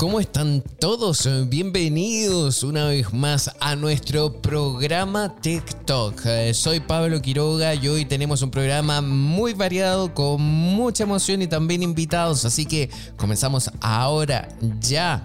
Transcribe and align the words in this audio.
¿Cómo 0.00 0.18
están 0.18 0.62
todos? 0.78 1.28
Bienvenidos 1.50 2.62
una 2.62 2.86
vez 2.86 3.12
más 3.12 3.54
a 3.60 3.76
nuestro 3.76 4.32
programa 4.32 5.36
TikTok. 5.42 6.22
Eh, 6.24 6.54
soy 6.54 6.80
Pablo 6.80 7.20
Quiroga 7.20 7.74
y 7.74 7.86
hoy 7.86 8.06
tenemos 8.06 8.40
un 8.40 8.50
programa 8.50 9.02
muy 9.02 9.52
variado 9.52 10.14
con 10.14 10.40
mucha 10.40 11.04
emoción 11.04 11.42
y 11.42 11.48
también 11.48 11.82
invitados, 11.82 12.46
así 12.46 12.64
que 12.64 12.88
comenzamos 13.18 13.70
ahora 13.82 14.48
ya. 14.80 15.22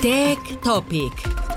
Tech 0.00 0.60
Topic. 0.60 1.47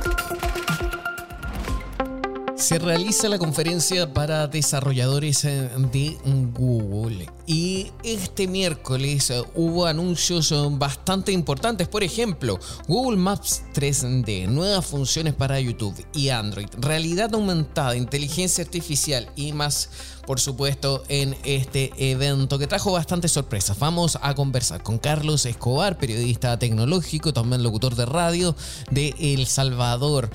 Se 2.61 2.77
realiza 2.77 3.27
la 3.27 3.39
conferencia 3.39 4.13
para 4.13 4.45
desarrolladores 4.45 5.45
eh, 5.45 5.67
de 5.91 6.15
Google 6.53 7.27
y 7.47 7.91
este 8.03 8.47
miércoles 8.47 9.31
eh, 9.31 9.41
hubo 9.55 9.87
anuncios 9.87 10.51
eh, 10.51 10.55
bastante 10.69 11.31
importantes. 11.31 11.87
Por 11.87 12.03
ejemplo, 12.03 12.59
Google 12.87 13.17
Maps 13.17 13.63
3D, 13.73 14.47
nuevas 14.47 14.85
funciones 14.85 15.33
para 15.33 15.59
YouTube 15.59 16.05
y 16.13 16.29
Android, 16.29 16.67
realidad 16.77 17.33
aumentada, 17.33 17.95
inteligencia 17.95 18.63
artificial 18.63 19.27
y 19.35 19.53
más, 19.53 19.89
por 20.27 20.39
supuesto, 20.39 21.03
en 21.09 21.35
este 21.43 21.91
evento 22.11 22.59
que 22.59 22.67
trajo 22.67 22.91
bastantes 22.91 23.31
sorpresas. 23.31 23.79
Vamos 23.79 24.19
a 24.21 24.35
conversar 24.35 24.83
con 24.83 24.99
Carlos 24.99 25.47
Escobar, 25.47 25.97
periodista 25.97 26.59
tecnológico, 26.59 27.33
también 27.33 27.63
locutor 27.63 27.95
de 27.95 28.05
radio 28.05 28.55
de 28.91 29.15
El 29.19 29.47
Salvador. 29.47 30.29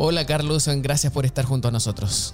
Hola 0.00 0.24
Carlos, 0.26 0.70
gracias 0.80 1.12
por 1.12 1.24
estar 1.24 1.44
junto 1.44 1.66
a 1.66 1.70
nosotros. 1.72 2.32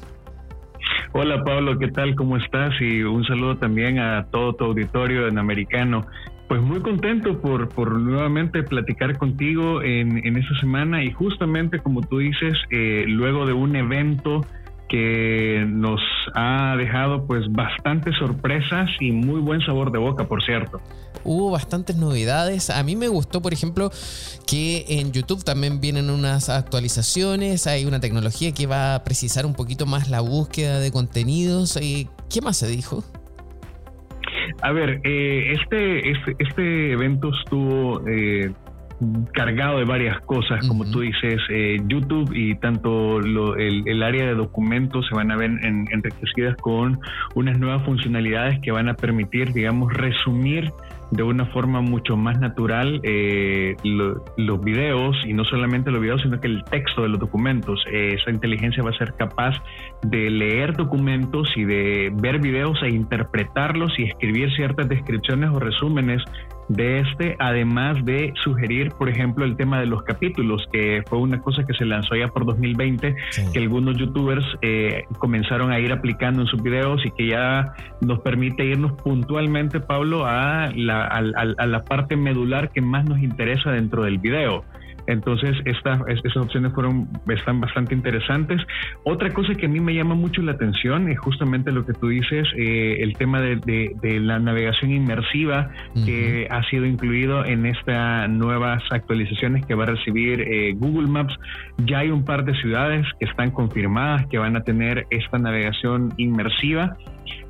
Hola 1.15 1.43
Pablo, 1.43 1.79
¿qué 1.79 1.89
tal? 1.89 2.15
¿Cómo 2.15 2.37
estás? 2.37 2.75
Y 2.79 3.03
un 3.03 3.25
saludo 3.25 3.57
también 3.57 3.99
a 3.99 4.27
todo 4.31 4.53
tu 4.53 4.65
auditorio 4.65 5.29
en 5.29 5.39
americano. 5.39 6.07
Pues 6.47 6.61
muy 6.61 6.81
contento 6.81 7.41
por, 7.41 7.71
por 7.71 7.99
nuevamente 7.99 8.63
platicar 8.65 9.17
contigo 9.17 9.81
en, 9.83 10.27
en 10.27 10.37
esta 10.37 10.61
semana 10.61 11.03
y 11.03 11.11
justamente 11.13 11.79
como 11.79 12.03
tú 12.03 12.19
dices, 12.19 12.53
eh, 12.71 13.05
luego 13.07 13.47
de 13.47 13.55
un 13.55 13.75
evento 13.77 14.43
que 14.95 15.67
nos 15.67 16.01
ha 16.37 16.77
dejado 16.77 17.27
pues 17.27 17.51
bastantes 17.51 18.15
sorpresas 18.17 18.89
y 19.01 19.11
muy 19.11 19.41
buen 19.41 19.61
sabor 19.63 19.91
de 19.91 19.99
boca, 19.99 20.29
por 20.29 20.41
cierto. 20.45 20.81
Hubo 21.25 21.51
bastantes 21.51 21.97
novedades. 21.97 22.71
A 22.71 22.81
mí 22.85 22.95
me 22.95 23.09
gustó, 23.09 23.43
por 23.43 23.53
ejemplo, 23.53 23.91
que 24.47 24.85
en 24.87 25.11
YouTube 25.11 25.43
también 25.43 25.81
vienen 25.81 26.11
unas 26.11 26.49
actualizaciones. 26.49 27.67
Hay 27.67 27.87
una 27.87 27.99
tecnología 27.99 28.53
que 28.53 28.69
va 28.69 28.95
a 28.95 29.03
precisar 29.03 29.47
un 29.47 29.55
poquito 29.55 29.85
más 29.85 30.11
la 30.11 30.21
búsqueda 30.21 30.79
de 30.79 30.93
contenidos. 30.93 31.77
¿Y 31.83 32.09
¿Qué 32.33 32.41
más 32.41 32.57
se 32.57 32.69
dijo? 32.69 33.03
A 34.63 34.71
ver, 34.71 35.01
eh, 35.03 35.55
este, 35.61 36.09
este, 36.09 36.37
este 36.39 36.93
evento 36.93 37.33
estuvo 37.37 38.01
eh, 38.09 38.53
cargado 39.33 39.79
de 39.79 39.85
varias 39.85 40.21
cosas, 40.21 40.67
como 40.67 40.85
tú 40.91 41.01
dices, 41.01 41.41
eh, 41.51 41.79
YouTube 41.87 42.31
y 42.35 42.55
tanto 42.57 43.19
el, 43.19 44.03
área 44.03 44.27
de 44.27 44.35
documentos 44.35 45.07
se 45.09 45.15
van 45.15 45.31
a 45.31 45.37
ver 45.37 45.51
enriquecidas 45.63 46.57
con 46.57 46.99
unas 47.35 47.59
nuevas 47.59 47.83
funcionalidades 47.85 48.61
que 48.61 48.71
van 48.71 48.89
a 48.89 48.95
permitir, 48.95 49.53
digamos, 49.53 49.93
resumir 49.93 50.73
de 51.11 51.23
una 51.23 51.47
forma 51.47 51.81
mucho 51.81 52.17
más 52.17 52.39
natural 52.41 53.01
eh, 53.05 53.77
los 53.85 54.61
videos 54.63 55.17
y 55.25 55.33
no 55.33 55.45
solamente 55.45 55.91
los 55.91 56.01
videos, 56.01 56.23
sino 56.23 56.41
que 56.41 56.49
el 56.49 56.65
texto 56.65 57.03
de 57.03 57.09
los 57.09 57.21
documentos. 57.21 57.85
Eh, 57.91 58.17
esa 58.21 58.31
inteligencia 58.31 58.83
va 58.83 58.91
a 58.91 58.99
ser 58.99 59.15
capaz 59.15 59.55
de 60.03 60.31
leer 60.31 60.75
documentos 60.77 61.49
y 61.57 61.65
de 61.65 62.13
ver 62.15 62.41
videos 62.41 62.83
e 62.83 62.89
interpretarlos 62.89 63.93
y 63.99 64.05
escribir 64.05 64.53
ciertas 64.57 64.89
descripciones 64.89 65.51
o 65.51 65.61
resúmenes 65.61 66.23
de 66.69 67.01
este, 67.01 67.37
además 67.39 68.05
de 68.05 68.33
sugerir, 68.43 68.91
por 68.93 69.09
ejemplo, 69.09 69.45
el 69.45 69.57
tema 69.57 69.81
de 69.81 69.87
los 69.87 70.03
capítulos, 70.03 70.67
que 70.73 71.03
fue 71.09 71.19
una 71.19 71.41
cosa 71.41 71.65
que 71.65 71.75
se 71.75 71.85
lanzó 71.85 72.17
ya 72.17 72.29
por 72.29 72.47
2020, 72.47 73.15
que 73.53 73.59
algunos 73.59 73.97
youtubers 73.97 74.45
eh, 74.63 75.05
comenzaron 75.19 75.73
a 75.73 75.79
ir 75.79 75.93
aplicando 75.93 76.43
en 76.43 76.49
sus 76.49 76.63
videos 76.63 77.05
y 77.05 77.11
que 77.11 77.29
ya 77.29 77.75
nos 78.01 78.21
permite 78.21 78.65
irnos 78.65 78.93
puntualmente, 78.93 79.81
Pablo, 79.81 80.27
a 80.27 80.71
la, 80.75 81.05
a 81.07 81.67
la 81.67 81.83
parte 81.83 82.17
medular 82.17 82.71
que 82.71 82.81
más 82.81 83.05
nos 83.05 83.19
interesa 83.19 83.71
dentro 83.71 84.05
del 84.05 84.19
video. 84.19 84.65
Entonces, 85.07 85.57
estas 85.65 86.01
esas 86.09 86.37
opciones 86.37 86.73
fueron, 86.73 87.09
están 87.29 87.61
bastante 87.61 87.95
interesantes. 87.95 88.61
Otra 89.05 89.31
cosa 89.31 89.55
que 89.55 89.67
a 89.67 89.69
mí 89.69 89.81
me 89.81 89.95
llama 89.95 90.15
mucho 90.15 90.43
la 90.43 90.53
atención 90.53 91.09
es 91.09 91.19
justamente 91.19 91.73
lo 91.73 91.85
que 91.85 91.93
tú 91.93 92.09
dices, 92.09 92.49
eh, 92.57 92.99
el 93.01 93.17
tema 93.17 93.41
de, 93.41 93.61
la 94.21 94.39
navegación 94.39 94.93
inmersiva 94.93 95.71
que 96.05 96.47
ha 96.51 96.63
sido 96.71 96.87
incluido 96.87 97.45
en 97.45 97.67
estas 97.67 98.29
nuevas 98.29 98.83
actualizaciones 98.91 99.65
que 99.67 99.75
va 99.75 99.85
a 99.85 99.89
recibir 99.89 100.41
eh, 100.41 100.75
Google 100.77 101.09
Maps. 101.09 101.35
Ya 101.79 101.99
hay 101.99 102.11
un 102.11 102.25
par 102.25 102.45
de 102.45 102.55
ciudades 102.61 103.07
que 103.19 103.27
están 103.27 103.51
confirmadas 103.51 104.27
que 104.27 104.39
van 104.39 104.57
a 104.57 104.63
tener 104.63 105.07
esta 105.11 105.39
navegación 105.39 106.13
inmersiva 106.17 106.97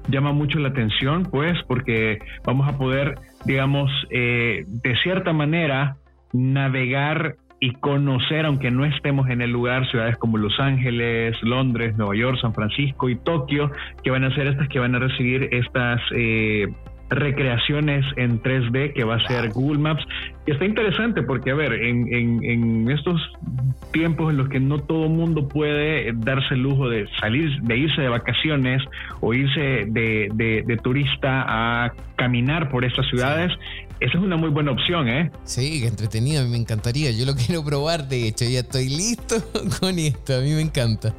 llama 0.09 0.33
mucho 0.33 0.59
la 0.59 0.69
atención, 0.69 1.25
pues, 1.25 1.57
porque 1.67 2.19
vamos 2.45 2.69
a 2.69 2.77
poder, 2.77 3.15
digamos, 3.45 3.91
eh, 4.11 4.65
de 4.67 4.97
cierta 5.03 5.33
manera, 5.33 5.97
navegar 6.33 7.37
y 7.65 7.73
conocer, 7.77 8.45
aunque 8.45 8.71
no 8.71 8.85
estemos 8.85 9.31
en 9.31 9.41
el 9.41 9.51
lugar, 9.51 9.91
ciudades 9.91 10.19
como 10.19 10.37
Los 10.37 10.61
Ángeles, 10.61 11.35
Londres, 11.43 11.97
Nueva 11.97 12.15
York, 12.15 12.37
San 12.43 12.53
Francisco 12.53 13.09
y 13.09 13.17
Tokio, 13.17 13.71
que 14.03 14.11
van 14.11 14.23
a 14.23 14.35
ser 14.35 14.49
estas 14.49 14.69
que 14.69 14.79
van 14.79 14.95
a 14.95 14.99
recibir 14.99 15.49
estas 15.51 15.99
eh, 16.15 16.67
recreaciones 17.09 18.05
en 18.17 18.43
3D 18.43 18.93
que 18.93 19.05
va 19.05 19.15
a 19.15 19.29
ser 19.29 19.49
Google 19.49 19.79
Maps. 19.79 20.05
Y 20.47 20.51
está 20.51 20.67
interesante 20.67 21.23
porque, 21.23 21.53
a 21.53 21.55
ver, 21.55 21.73
en, 21.73 22.91
estos 22.91 23.19
tiempos 23.95 24.31
en 24.31 24.37
los 24.37 24.51
que 24.51 24.61
no 24.61 24.81
todo 24.81 25.09
mundo 25.09 25.49
puede 25.49 26.13
darse 26.17 26.53
el 26.53 26.65
lujo 26.65 26.91
de 26.91 27.09
salir, 27.19 27.63
de 27.63 27.79
irse 27.79 28.03
de 28.03 28.11
vacaciones 28.11 28.83
o 29.23 29.33
irse 29.33 29.87
de, 29.89 30.29
de 30.67 30.77
turista 30.83 31.47
a 31.49 31.93
caminar 32.17 32.69
por 32.69 32.85
estas 32.85 33.07
ciudades, 33.09 33.53
esa 34.05 34.19
es 34.19 34.25
una 34.25 34.37
muy 34.37 34.51
buena 34.51 34.73
opción, 34.73 35.09
¿eh? 35.09 35.31
Sí, 35.45 35.81
que 35.81 35.89
entretenido, 35.89 36.43
a 36.43 36.45
mí 36.45 36.51
me 36.51 36.59
encantaría. 36.59 37.11
Yo 37.11 37.25
lo 37.25 37.35
quiero 37.47 37.65
probar, 37.65 38.07
de 38.07 38.29
hecho, 38.29 38.45
ya 38.45 38.61
estoy 38.61 38.89
listo 38.89 39.37
con 39.81 39.99
esto, 39.99 40.37
a 40.37 40.41
mí 40.41 40.51
me 40.51 40.61
encanta. 40.61 41.15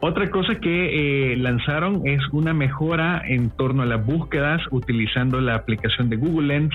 Otra 0.00 0.30
cosa 0.30 0.54
que 0.56 1.32
eh, 1.32 1.36
lanzaron 1.36 2.06
es 2.06 2.20
una 2.32 2.52
mejora 2.52 3.22
en 3.26 3.48
torno 3.50 3.82
a 3.82 3.86
las 3.86 4.04
búsquedas 4.04 4.60
utilizando 4.70 5.40
la 5.40 5.54
aplicación 5.54 6.10
de 6.10 6.16
Google 6.16 6.48
Lens, 6.48 6.74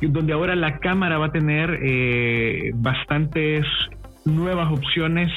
donde 0.00 0.32
ahora 0.32 0.54
la 0.54 0.78
cámara 0.78 1.18
va 1.18 1.26
a 1.26 1.32
tener 1.32 1.80
eh, 1.82 2.70
bastantes 2.74 3.66
nuevas 4.34 4.70
opciones 4.72 5.30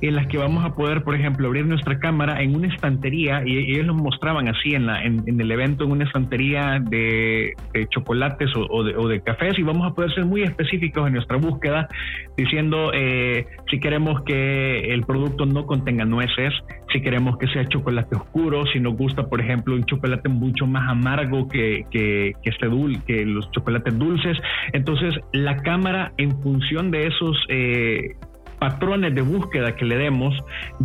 en 0.00 0.14
las 0.14 0.26
que 0.26 0.38
vamos 0.38 0.64
a 0.64 0.74
poder, 0.74 1.02
por 1.02 1.14
ejemplo, 1.14 1.46
abrir 1.46 1.66
nuestra 1.66 1.98
cámara 1.98 2.42
en 2.42 2.54
una 2.54 2.68
estantería, 2.68 3.42
y 3.44 3.58
ellos 3.72 3.86
lo 3.86 3.94
mostraban 3.94 4.48
así 4.48 4.74
en, 4.74 4.86
la, 4.86 5.02
en, 5.02 5.40
el 5.40 5.50
evento, 5.50 5.84
en 5.84 5.92
una 5.92 6.04
estantería 6.04 6.80
de, 6.80 7.54
chocolates 7.90 8.50
o, 8.56 8.82
de, 8.82 9.20
cafés, 9.20 9.58
y 9.58 9.62
vamos 9.62 9.90
a 9.90 9.94
poder 9.94 10.12
ser 10.14 10.24
muy 10.24 10.42
específicos 10.42 11.06
en 11.06 11.14
nuestra 11.14 11.36
búsqueda, 11.36 11.88
diciendo 12.36 12.90
si 13.70 13.80
queremos 13.80 14.22
que 14.24 14.92
el 14.92 15.04
producto 15.04 15.46
no 15.46 15.66
contenga 15.66 16.04
nueces, 16.04 16.52
si 16.92 17.00
queremos 17.00 17.36
que 17.38 17.46
sea 17.48 17.66
chocolate 17.66 18.16
oscuro, 18.16 18.64
si 18.72 18.80
nos 18.80 18.96
gusta, 18.96 19.28
por 19.28 19.40
ejemplo, 19.40 19.74
un 19.74 19.84
chocolate 19.84 20.28
mucho 20.28 20.66
más 20.66 20.88
amargo 20.88 21.48
que, 21.48 21.84
que, 21.90 22.32
este 22.44 22.66
dul 22.66 23.02
que 23.04 23.24
los 23.24 23.50
chocolates 23.50 23.98
dulces. 23.98 24.38
Entonces, 24.72 25.14
la 25.32 25.56
cámara, 25.56 26.12
en 26.16 26.40
función 26.42 26.90
de 26.90 27.06
esos 27.06 27.36
eh, 27.48 28.14
patrones 28.58 29.14
de 29.14 29.22
búsqueda 29.22 29.76
que 29.76 29.84
le 29.84 29.96
demos, 29.96 30.34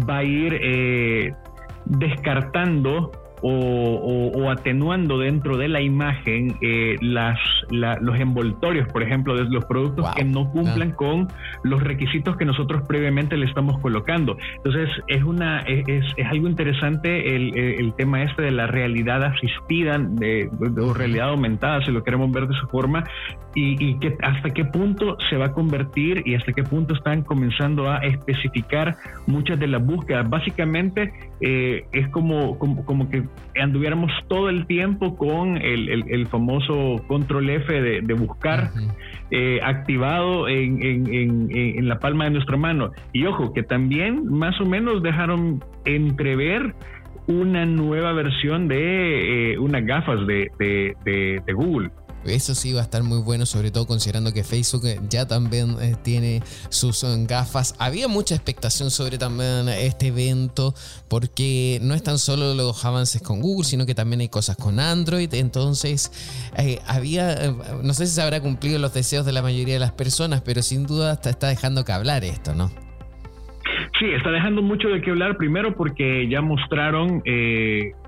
va 0.09 0.17
a 0.17 0.23
ir 0.23 0.57
eh, 0.61 1.33
descartando 1.85 3.11
o, 3.41 4.49
atenuando 4.49 5.17
dentro 5.17 5.57
de 5.57 5.67
la 5.67 5.81
imagen 5.81 6.57
eh, 6.61 6.95
las, 7.01 7.39
los 7.69 8.19
envoltorios, 8.19 8.87
por 8.91 9.03
ejemplo, 9.03 9.35
de 9.35 9.45
los 9.45 9.65
productos 9.65 10.13
que 10.15 10.23
no 10.23 10.49
cumplan 10.51 10.91
con 10.91 11.27
los 11.63 11.81
requisitos 11.81 12.37
que 12.37 12.45
nosotros 12.45 12.83
previamente 12.87 13.37
le 13.37 13.45
estamos 13.45 13.79
colocando. 13.79 14.37
Entonces, 14.57 14.89
es, 15.07 15.23
una, 15.23 15.59
es, 15.61 16.03
es 16.17 16.27
algo 16.27 16.47
interesante 16.47 17.35
el, 17.35 17.57
el, 17.57 17.93
tema 17.93 18.23
este 18.23 18.41
de 18.43 18.51
la 18.51 18.67
realidad 18.67 19.23
asistida 19.23 19.97
de, 19.97 20.49
o 20.81 20.93
realidad 20.93 21.29
aumentada, 21.29 21.83
si 21.85 21.91
lo 21.91 22.03
queremos 22.03 22.31
ver 22.31 22.47
de 22.47 22.55
esa 22.55 22.67
forma, 22.67 23.03
y, 23.53 23.83
y 23.83 23.99
que 23.99 24.15
hasta 24.21 24.49
qué 24.51 24.65
punto 24.65 25.17
se 25.29 25.37
va 25.37 25.47
a 25.47 25.51
convertir 25.51 26.23
y 26.25 26.35
hasta 26.35 26.53
qué 26.53 26.63
punto 26.63 26.93
están 26.93 27.23
comenzando 27.23 27.89
a 27.89 27.97
especificar 27.97 28.95
muchas 29.27 29.59
de 29.59 29.67
las 29.67 29.85
búsquedas. 29.85 30.29
Básicamente 30.29 31.11
eh, 31.41 31.85
es 31.91 32.07
como, 32.09 32.57
como, 32.59 33.09
que 33.09 33.23
anduviéramos 33.59 34.11
todo 34.27 34.49
el 34.49 34.65
tiempo 34.65 35.17
con 35.17 35.57
el, 35.57 35.89
el, 36.09 36.27
famoso 36.27 37.03
control 37.07 37.49
F 37.49 37.81
de, 37.81 38.13
buscar 38.13 38.71
eh, 39.29 39.59
activado 39.63 40.47
en, 40.47 40.81
en, 40.81 41.49
en, 41.51 41.87
la 41.87 41.99
palma 41.99 42.25
de 42.25 42.31
nuestra 42.31 42.57
mano. 42.57 42.91
Y 43.11 43.25
ojo, 43.25 43.53
que 43.53 43.63
también 43.63 44.25
más 44.27 44.59
o 44.61 44.65
menos 44.65 45.03
dejaron 45.03 45.63
entrever 45.85 46.73
una 47.27 47.65
nueva 47.65 48.13
versión 48.13 48.67
de 48.67 49.53
eh, 49.53 49.59
unas 49.59 49.85
gafas 49.85 50.25
de, 50.27 50.51
de, 50.59 51.41
de 51.45 51.53
Google. 51.53 51.91
Eso 52.25 52.53
sí 52.53 52.71
va 52.71 52.81
a 52.81 52.83
estar 52.83 53.01
muy 53.03 53.19
bueno, 53.19 53.45
sobre 53.45 53.71
todo 53.71 53.87
considerando 53.87 54.31
que 54.31 54.43
Facebook 54.43 54.83
ya 55.09 55.27
también 55.27 55.75
eh, 55.81 55.95
tiene 56.03 56.41
sus 56.69 57.03
eh, 57.03 57.07
gafas. 57.27 57.75
Había 57.79 58.07
mucha 58.07 58.35
expectación 58.35 58.91
sobre 58.91 59.17
también 59.17 59.67
este 59.69 60.07
evento, 60.07 60.73
porque 61.09 61.79
no 61.81 61.95
es 61.95 62.03
tan 62.03 62.19
solo 62.19 62.53
los 62.53 62.85
avances 62.85 63.21
con 63.21 63.41
Google, 63.41 63.65
sino 63.65 63.85
que 63.85 63.95
también 63.95 64.21
hay 64.21 64.29
cosas 64.29 64.55
con 64.55 64.79
Android. 64.79 65.33
Entonces, 65.33 66.11
eh, 66.57 66.79
había, 66.87 67.53
no 67.83 67.93
sé 67.93 68.05
si 68.05 68.13
se 68.13 68.21
habrá 68.21 68.39
cumplido 68.39 68.77
los 68.77 68.93
deseos 68.93 69.25
de 69.25 69.31
la 69.31 69.41
mayoría 69.41 69.75
de 69.75 69.79
las 69.79 69.91
personas, 69.91 70.41
pero 70.41 70.61
sin 70.61 70.85
duda 70.85 71.13
está, 71.13 71.31
está 71.31 71.47
dejando 71.47 71.83
que 71.85 71.91
hablar 71.91 72.23
esto, 72.23 72.53
¿no? 72.53 72.69
Sí, 73.99 74.07
está 74.15 74.31
dejando 74.31 74.61
mucho 74.61 74.89
de 74.89 75.01
qué 75.01 75.11
hablar, 75.11 75.37
primero 75.37 75.75
porque 75.75 76.27
ya 76.27 76.41
mostraron 76.41 77.23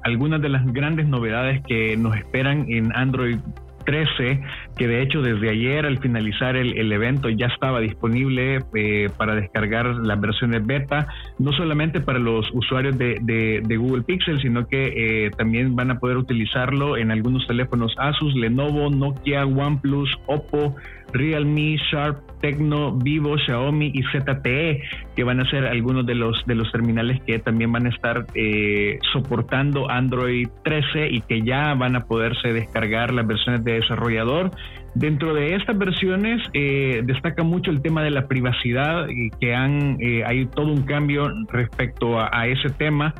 algunas 0.03 0.41
de 0.41 0.49
las 0.49 0.65
grandes 0.73 1.07
novedades 1.07 1.61
que 1.67 1.95
nos 1.97 2.15
esperan 2.15 2.65
en 2.67 2.95
Android 2.95 3.37
13, 3.83 4.41
que 4.77 4.87
de 4.87 5.01
hecho 5.01 5.21
desde 5.21 5.49
ayer 5.49 5.85
al 5.85 5.99
finalizar 5.99 6.55
el, 6.55 6.91
evento 6.91 7.29
ya 7.29 7.47
estaba 7.47 7.79
disponible 7.79 8.59
eh, 8.75 9.09
para 9.17 9.35
descargar 9.35 9.87
las 9.87 10.19
versiones 10.19 10.65
beta, 10.65 11.07
no 11.39 11.51
solamente 11.53 11.99
para 11.99 12.19
los 12.19 12.49
usuarios 12.53 12.97
de, 12.97 13.77
Google 13.77 14.03
Pixel, 14.03 14.39
sino 14.41 14.67
que 14.67 15.25
eh, 15.25 15.31
también 15.31 15.75
van 15.75 15.91
a 15.91 15.99
poder 15.99 16.17
utilizarlo 16.17 16.95
en 16.97 17.11
algunos 17.11 17.45
teléfonos 17.47 17.95
Asus, 17.97 18.35
Lenovo, 18.35 18.89
Nokia, 18.89 19.45
OnePlus, 19.45 20.09
Oppo, 20.27 20.75
Realme, 21.13 21.77
Sharp, 21.91 22.17
Tecno, 22.41 22.91
Vivo, 22.91 23.37
Xiaomi 23.37 23.91
y 23.93 24.03
ZTE, 24.03 24.81
que 25.15 25.23
van 25.23 25.39
a 25.39 25.49
ser 25.49 25.65
algunos 25.65 26.05
de 26.05 26.15
los, 26.15 26.43
de 26.45 26.55
los 26.55 26.71
terminales 26.71 27.21
que 27.25 27.39
también 27.39 27.71
van 27.71 27.85
a 27.85 27.89
estar 27.89 28.25
eh, 28.35 28.99
soportando 29.13 29.89
Android 29.89 30.47
13 30.63 31.07
y 31.09 31.21
que 31.21 31.41
ya 31.41 31.73
van 31.75 31.95
a 31.95 32.05
poderse 32.05 32.51
descargar 32.51 33.13
las 33.13 33.25
versiones 33.25 33.63
de 33.63 33.73
desarrollador. 33.73 34.51
Dentro 34.95 35.33
de 35.33 35.55
estas 35.55 35.77
versiones 35.77 36.41
eh, 36.53 37.01
destaca 37.03 37.43
mucho 37.43 37.71
el 37.71 37.81
tema 37.81 38.03
de 38.03 38.11
la 38.11 38.27
privacidad 38.27 39.07
y 39.09 39.29
que 39.31 39.55
han 39.55 39.97
eh, 39.99 40.23
hay 40.25 40.45
todo 40.45 40.67
un 40.67 40.83
cambio 40.83 41.23
respecto 41.49 42.19
a, 42.19 42.47
ese 42.47 42.69
tema. 42.69 43.13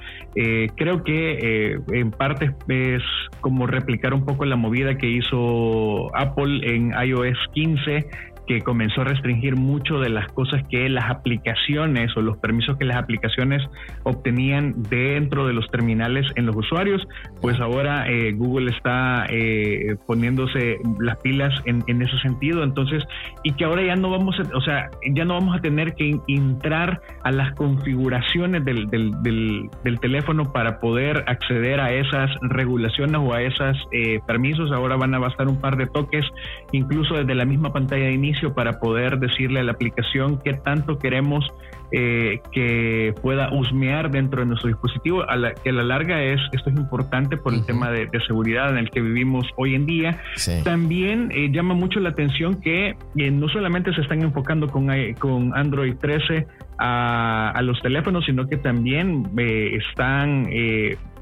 creo 0.75 1.03
que 1.03 1.77
en 1.91 2.11
parte 2.11 2.53
es 2.67 3.01
como 3.41 3.67
replicar 3.67 4.13
un 4.13 4.25
poco 4.25 4.45
la 4.45 4.55
movida 4.55 4.97
que 4.97 5.07
hizo 5.07 6.15
Apple 6.15 6.61
en 6.63 6.91
iOS 6.91 7.37
15 7.53 8.32
que 8.47 8.61
comenzó 8.61 9.01
a 9.01 9.05
restringir 9.05 9.55
mucho 9.55 9.99
de 9.99 10.09
las 10.09 10.27
cosas 10.33 10.63
que 10.69 10.89
las 10.89 11.09
aplicaciones 11.09 12.15
o 12.17 12.21
los 12.21 12.37
permisos 12.37 12.77
que 12.77 12.85
las 12.85 12.97
aplicaciones 12.97 13.61
obtenían 14.03 14.83
dentro 14.89 15.47
de 15.47 15.53
los 15.53 15.69
terminales 15.71 16.25
en 16.35 16.45
los 16.45 16.55
usuarios, 16.55 17.01
pues 17.41 17.59
ahora 17.59 18.09
eh, 18.09 18.33
Google 18.33 18.71
está 18.71 19.25
eh, 19.29 19.95
poniéndose 20.05 20.77
las 20.99 21.17
pilas 21.17 21.53
en, 21.65 21.83
ese 22.01 22.17
sentido, 22.19 22.63
entonces, 22.63 23.03
y 23.43 23.53
que 23.53 23.65
ahora 23.65 23.83
ya 23.83 23.95
no 23.95 24.09
vamos 24.09 24.35
a, 24.39 24.57
o 24.57 24.61
sea, 24.61 24.89
ya 25.13 25.25
no 25.25 25.35
vamos 25.35 25.55
a 25.57 25.61
tener 25.61 25.93
que 25.95 26.19
entrar 26.27 27.01
a 27.23 27.31
las 27.31 27.53
configuraciones 27.53 28.65
del, 28.65 28.89
del, 28.89 29.99
teléfono 30.01 30.51
para 30.51 30.79
poder 30.79 31.23
acceder 31.27 31.79
a 31.79 31.93
esas 31.93 32.29
regulaciones 32.41 33.15
o 33.15 33.33
a 33.33 33.41
esos 33.41 33.77
eh, 33.91 34.19
permisos, 34.27 34.71
ahora 34.71 34.97
van 34.97 35.13
a 35.13 35.19
bastar 35.19 35.47
un 35.47 35.61
par 35.61 35.77
de 35.77 35.85
toques, 35.85 36.25
incluso 36.71 37.15
desde 37.15 37.35
la 37.35 37.45
misma 37.45 37.71
pantalla 37.71 38.05
de 38.05 38.13
inicio 38.13 38.32
para 38.53 38.79
poder 38.79 39.19
decirle 39.19 39.59
a 39.59 39.63
la 39.63 39.73
aplicación 39.73 40.39
qué 40.43 40.53
tanto 40.53 40.97
queremos 40.97 41.45
eh, 41.91 42.39
que 42.51 43.13
pueda 43.21 43.53
husmear 43.53 44.09
dentro 44.09 44.41
de 44.41 44.47
nuestro 44.47 44.69
dispositivo, 44.69 45.29
a 45.29 45.35
la, 45.35 45.53
que 45.53 45.69
a 45.69 45.73
la 45.73 45.83
larga 45.83 46.23
es, 46.23 46.41
esto 46.51 46.71
es 46.71 46.75
importante 46.75 47.37
por 47.37 47.53
el 47.53 47.63
tema 47.65 47.91
de, 47.91 48.09
seguridad 48.25 48.71
en 48.71 48.77
el 48.77 48.89
que 48.89 49.01
vivimos 49.01 49.45
hoy 49.57 49.75
en 49.75 49.85
día. 49.85 50.19
También 50.63 51.29
eh, 51.31 51.51
llama 51.51 51.75
mucho 51.75 51.99
la 51.99 52.09
atención 52.09 52.59
que 52.61 52.95
eh, 53.15 53.31
no 53.31 53.47
solamente 53.49 53.93
se 53.93 54.01
están 54.01 54.23
enfocando 54.23 54.67
con, 54.69 54.87
con 55.19 55.55
Android 55.55 55.95
13 56.01 56.47
a, 56.79 57.51
a, 57.51 57.61
los 57.61 57.79
teléfonos, 57.81 58.25
sino 58.25 58.47
que 58.47 58.57
también 58.57 59.29
están 59.37 60.47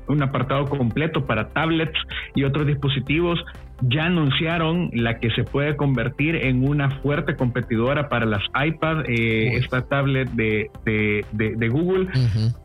un 0.08 0.24
apartado 0.24 0.66
completo 0.66 1.26
para 1.26 1.50
tablets 1.50 1.98
y 2.36 2.44
otros 2.44 2.68
dispositivos 2.68 3.44
ya 3.82 4.06
anunciaron 4.06 4.90
la 4.94 5.20
que 5.20 5.30
se 5.32 5.44
puede 5.44 5.76
convertir 5.76 6.36
en 6.36 6.68
una 6.68 6.90
fuerte 7.02 7.36
competidora 7.36 8.10
para 8.10 8.26
las 8.26 8.44
iPad, 8.66 9.06
eh, 9.08 9.56
esta 9.56 9.88
tablet 9.88 10.30
de, 10.32 10.70
de, 10.86 11.70
Google. 11.70 12.08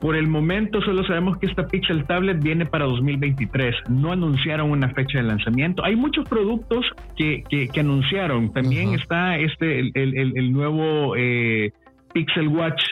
Por 0.00 0.16
el 0.16 0.26
momento 0.28 0.80
solo 0.82 1.04
sabemos 1.06 1.38
que 1.38 1.46
esta 1.46 1.66
Pixel 1.66 2.04
Tablet 2.06 2.42
viene 2.42 2.66
para 2.66 2.84
2023. 2.86 3.74
No 3.88 4.12
anunciaron 4.12 4.70
una 4.70 4.88
fecha 4.90 5.18
de 5.18 5.24
lanzamiento. 5.24 5.84
Hay 5.84 5.96
muchos 5.96 6.28
productos 6.28 6.84
que, 7.16 7.42
que, 7.48 7.80
anunciaron. 7.80 8.52
También 8.52 8.94
está 8.94 9.36
este 9.38 9.80
el, 9.80 9.92
el, 9.94 10.52
nuevo 10.52 11.14
eh, 11.16 11.72
Pixel 12.12 12.48
Watch. 12.48 12.82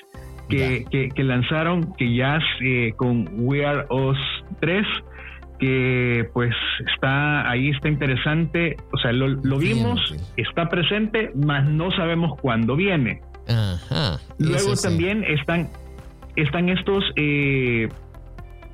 Que, 0.47 0.85
que, 1.13 1.25
lanzaron, 1.25 1.95
que 1.95 2.15
ya 2.15 2.39
eh, 2.61 2.93
con 2.97 3.27
Wear 3.33 3.87
OS 3.89 4.19
3 4.61 4.87
que 5.59 6.29
pues 6.33 6.55
está 6.95 7.49
ahí, 7.49 7.71
está 7.71 7.89
interesante, 7.89 8.77
o 8.93 8.99
sea, 8.99 9.13
lo, 9.13 9.59
vimos, 9.59 10.15
está 10.37 10.69
presente, 10.69 11.31
mas 11.35 11.69
no 11.69 11.91
sabemos 11.93 12.39
cuándo 12.41 12.77
viene. 12.77 13.21
Luego 14.39 14.75
también 14.77 15.25
están, 15.25 15.69
están 16.37 16.69
estos 16.69 17.05
eh, 17.17 17.89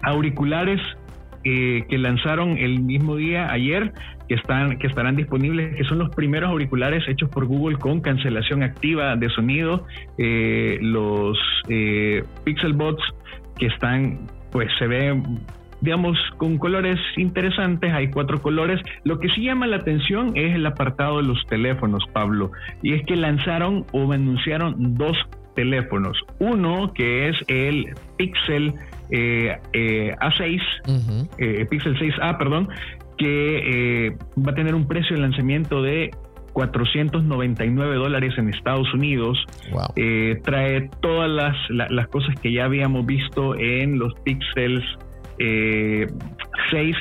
auriculares 0.03 0.81
eh, 1.45 1.85
que 1.89 1.99
lanzaron 1.99 2.57
el 2.57 2.81
mismo 2.81 3.17
día 3.17 3.51
ayer, 3.51 3.93
que 4.29 4.35
están, 4.35 4.79
que 4.79 4.87
estarán 4.87 5.17
disponibles, 5.17 5.75
que 5.77 5.85
son 5.85 5.99
los 5.99 6.15
primeros 6.15 6.51
auriculares 6.51 7.07
hechos 7.09 7.29
por 7.31 7.47
Google 7.47 7.79
con 7.79 8.01
cancelación 8.01 8.63
activa 8.63 9.17
de 9.17 9.29
sonido, 9.31 9.87
eh, 10.19 10.79
los 10.81 11.39
Pixelbots 12.45 13.03
que 13.59 13.67
están, 13.67 14.27
pues 14.51 14.71
se 14.79 14.87
ven 14.87 15.41
digamos, 15.81 16.19
con 16.37 16.59
colores 16.59 16.99
interesantes, 17.17 17.93
hay 17.93 18.11
cuatro 18.11 18.41
colores. 18.43 18.81
Lo 19.05 19.19
que 19.19 19.29
sí 19.31 19.45
llama 19.45 19.67
la 19.67 19.77
atención 19.77 20.33
es 20.37 20.55
el 20.55 20.67
apartado 20.67 21.19
de 21.19 21.25
los 21.25 21.45
teléfonos, 21.47 22.05
Pablo, 22.13 22.53
y 22.83 22.95
es 22.95 23.05
que 23.07 23.17
lanzaron 23.17 23.87
o 23.93 24.13
anunciaron 24.13 24.95
dos 24.95 25.17
teléfonos. 25.55 26.19
Uno 26.39 26.93
que 26.95 27.29
es 27.29 27.37
el 27.49 27.95
Pixel 28.17 28.75
eh, 29.11 29.59
eh, 29.73 30.15
A6, 30.21 30.61
eh, 31.39 31.67
Pixel 31.69 31.99
6A, 31.99 32.39
perdón, 32.39 32.69
que 33.19 34.17
va 34.39 34.53
a 34.53 34.55
tener 34.55 34.75
un 34.75 34.87
precio 34.87 35.17
de 35.17 35.23
lanzamiento 35.23 35.83
de 35.83 36.11
499 36.53 37.97
dólares 37.97 38.35
en 38.39 38.49
Estados 38.49 38.93
Unidos. 38.95 39.39
trae 40.43 40.89
todas 41.01 41.31
las, 41.31 41.57
las, 41.71 42.09
cosas 42.09 42.35
que 42.41 42.53
ya 42.53 42.65
habíamos 42.65 43.05
visto 43.07 43.55
en 43.59 43.99
los 43.99 44.15
Pixels 44.25 44.85
6 45.41 45.43
eh, 45.43 46.07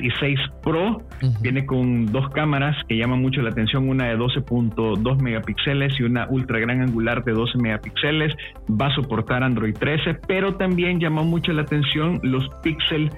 y 0.01 0.11
6 0.19 0.39
Pro. 0.63 1.01
Viene 1.41 1.65
con 1.65 2.05
dos 2.05 2.29
cámaras 2.29 2.75
que 2.87 2.97
llaman 2.97 3.21
mucho 3.21 3.41
la 3.41 3.49
atención, 3.49 3.89
una 3.89 4.07
de 4.07 4.17
12.2 4.17 5.21
megapíxeles 5.21 5.99
y 5.99 6.03
una 6.03 6.27
ultra 6.29 6.59
gran 6.59 6.81
angular 6.81 7.23
de 7.23 7.33
12 7.33 7.57
megapíxeles. 7.57 8.33
Va 8.69 8.87
a 8.87 8.95
soportar 8.95 9.43
Android 9.43 9.75
13, 9.77 10.15
pero 10.27 10.55
también 10.55 10.99
llamó 10.99 11.23
mucho 11.23 11.51
la 11.51 11.63
atención 11.63 12.19
los 12.23 12.49
Pixel 12.63 13.11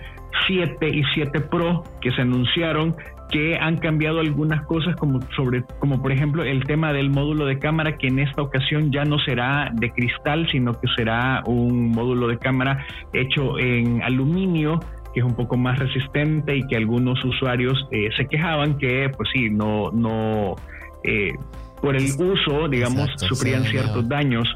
7 0.47 0.87
y 0.87 1.03
7 1.13 1.39
Pro 1.41 1.83
que 2.01 2.09
se 2.11 2.21
anunciaron 2.21 2.95
que 3.29 3.57
han 3.57 3.77
cambiado 3.77 4.19
algunas 4.19 4.65
cosas 4.65 4.95
como 4.97 5.21
sobre 5.35 5.63
como 5.79 6.01
por 6.01 6.11
ejemplo 6.11 6.43
el 6.43 6.65
tema 6.65 6.91
del 6.91 7.09
módulo 7.09 7.45
de 7.45 7.59
cámara 7.59 7.97
que 7.97 8.07
en 8.07 8.19
esta 8.19 8.41
ocasión 8.41 8.91
ya 8.91 9.05
no 9.05 9.19
será 9.19 9.71
de 9.73 9.89
cristal 9.91 10.47
sino 10.51 10.73
que 10.73 10.87
será 10.97 11.41
un 11.45 11.91
módulo 11.91 12.27
de 12.27 12.37
cámara 12.37 12.85
hecho 13.13 13.57
en 13.57 14.01
aluminio 14.01 14.79
que 15.13 15.19
es 15.19 15.25
un 15.25 15.35
poco 15.35 15.57
más 15.57 15.79
resistente 15.79 16.55
y 16.55 16.65
que 16.67 16.75
algunos 16.75 17.23
usuarios 17.23 17.87
eh, 17.91 18.09
se 18.15 18.27
quejaban 18.27 18.77
que, 18.77 19.09
pues 19.15 19.29
sí, 19.33 19.49
no, 19.49 19.91
no, 19.91 20.55
eh, 21.03 21.33
por 21.81 21.95
el 21.95 22.05
uso, 22.17 22.67
digamos, 22.69 23.09
sufrían 23.17 23.63
ciertos 23.63 24.07
daños. 24.07 24.47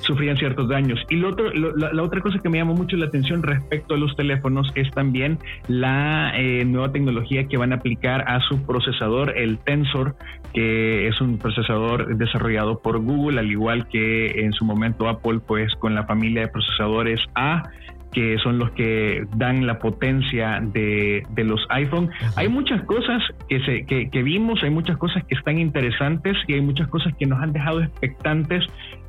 Sufrían 0.00 0.36
ciertos 0.36 0.68
daños. 0.68 0.98
Y 1.10 1.16
lo 1.16 1.28
otro, 1.28 1.52
la, 1.52 2.02
otra 2.02 2.20
cosa 2.20 2.40
que 2.40 2.48
me 2.48 2.58
llamó 2.58 2.74
mucho 2.74 2.96
la 2.96 3.06
atención 3.06 3.40
respecto 3.40 3.94
a 3.94 3.96
los 3.96 4.16
teléfonos 4.16 4.72
es 4.74 4.90
también 4.90 5.38
la 5.68 6.32
eh, 6.36 6.64
nueva 6.64 6.90
tecnología 6.90 7.46
que 7.46 7.56
van 7.56 7.72
a 7.72 7.76
aplicar 7.76 8.24
a 8.26 8.40
su 8.40 8.66
procesador, 8.66 9.38
el 9.38 9.58
Tensor, 9.58 10.16
que 10.52 11.06
es 11.06 11.20
un 11.20 11.38
procesador 11.38 12.16
desarrollado 12.16 12.80
por 12.80 12.98
Google, 12.98 13.38
al 13.38 13.50
igual 13.50 13.86
que 13.88 14.42
en 14.44 14.52
su 14.52 14.64
momento 14.64 15.08
Apple, 15.08 15.38
pues 15.46 15.72
con 15.76 15.94
la 15.94 16.04
familia 16.04 16.42
de 16.42 16.48
procesadores 16.48 17.20
A 17.36 17.62
que 18.12 18.38
son 18.38 18.58
los 18.58 18.70
que 18.72 19.24
dan 19.36 19.66
la 19.66 19.78
potencia 19.78 20.60
de, 20.60 21.22
de 21.30 21.44
los 21.44 21.66
iPhone. 21.70 22.10
Hay 22.36 22.48
muchas 22.48 22.82
cosas 22.84 23.22
que, 23.48 23.60
se, 23.64 23.86
que, 23.86 24.10
que, 24.10 24.22
vimos, 24.22 24.62
hay 24.62 24.70
muchas 24.70 24.96
cosas 24.98 25.24
que 25.24 25.34
están 25.34 25.58
interesantes 25.58 26.36
y 26.46 26.54
hay 26.54 26.60
muchas 26.60 26.88
cosas 26.88 27.14
que 27.18 27.26
nos 27.26 27.40
han 27.40 27.52
dejado 27.52 27.82
expectantes 27.82 28.64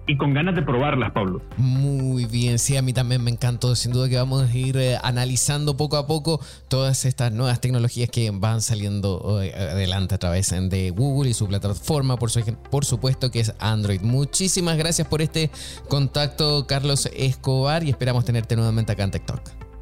y 0.05 0.17
con 0.17 0.33
ganas 0.33 0.55
de 0.55 0.61
probarlas, 0.61 1.11
Pablo. 1.11 1.41
Muy 1.57 2.25
bien, 2.25 2.59
sí, 2.59 2.75
a 2.75 2.81
mí 2.81 2.93
también 2.93 3.23
me 3.23 3.31
encantó. 3.31 3.75
Sin 3.75 3.93
duda 3.93 4.09
que 4.09 4.17
vamos 4.17 4.49
a 4.49 4.57
ir 4.57 4.75
eh, 4.77 4.97
analizando 5.01 5.77
poco 5.77 5.97
a 5.97 6.07
poco 6.07 6.39
todas 6.67 7.05
estas 7.05 7.31
nuevas 7.31 7.61
tecnologías 7.61 8.09
que 8.09 8.29
van 8.31 8.61
saliendo 8.61 9.41
eh, 9.41 9.53
adelante 9.53 10.15
a 10.15 10.17
través 10.17 10.49
de 10.49 10.89
Google 10.91 11.29
y 11.29 11.33
su 11.33 11.47
plataforma, 11.47 12.17
por, 12.17 12.29
por 12.69 12.85
supuesto 12.85 13.31
que 13.31 13.39
es 13.39 13.53
Android. 13.59 14.01
Muchísimas 14.01 14.77
gracias 14.77 15.07
por 15.07 15.21
este 15.21 15.49
contacto, 15.87 16.67
Carlos 16.67 17.09
Escobar, 17.15 17.83
y 17.83 17.89
esperamos 17.89 18.25
tenerte 18.25 18.55
nuevamente 18.55 18.91
acá 18.91 19.03
en 19.03 19.11
TikTok. 19.11 19.72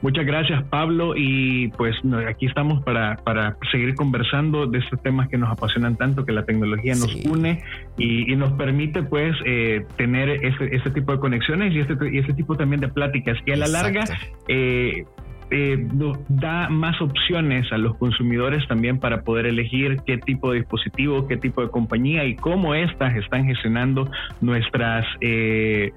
Muchas 0.00 0.24
gracias, 0.24 0.62
Pablo, 0.64 1.14
y 1.16 1.68
pues 1.76 1.96
aquí 2.28 2.46
estamos 2.46 2.82
para, 2.84 3.16
para 3.16 3.56
seguir 3.72 3.96
conversando 3.96 4.66
de 4.66 4.78
estos 4.78 5.02
temas 5.02 5.28
que 5.28 5.38
nos 5.38 5.50
apasionan 5.50 5.96
tanto, 5.96 6.24
que 6.24 6.32
la 6.32 6.44
tecnología 6.44 6.94
nos 6.94 7.14
une 7.24 7.62
y, 7.96 8.36
nos 8.36 8.52
permite 8.52 9.02
pues 9.02 9.34
eh, 9.44 9.84
tener 9.96 10.28
este, 10.28 10.76
este, 10.76 10.90
tipo 10.90 11.10
de 11.12 11.18
conexiones 11.18 11.74
y 11.74 11.80
este, 11.80 11.94
y 12.12 12.18
este 12.18 12.32
tipo 12.34 12.56
también 12.56 12.80
de 12.80 12.88
pláticas. 12.88 13.36
Y 13.44 13.50
a 13.52 13.56
la 13.56 13.66
larga... 13.66 14.04
Eh, 14.46 15.04
eh, 15.50 15.88
da 16.28 16.68
más 16.68 17.00
opciones 17.00 17.72
a 17.72 17.78
los 17.78 17.96
consumidores 17.96 18.68
también 18.68 18.98
para 18.98 19.22
poder 19.22 19.46
elegir 19.46 19.96
qué 20.06 20.18
tipo 20.18 20.52
de 20.52 20.58
dispositivo, 20.58 21.26
qué 21.26 21.38
tipo 21.38 21.62
de 21.62 21.70
compañía 21.70 22.24
y 22.26 22.36
cómo 22.36 22.74
éstas 22.74 23.16
están 23.16 23.46
gestionando 23.46 24.10
nuestras 24.42 25.06
eh, 25.22 25.92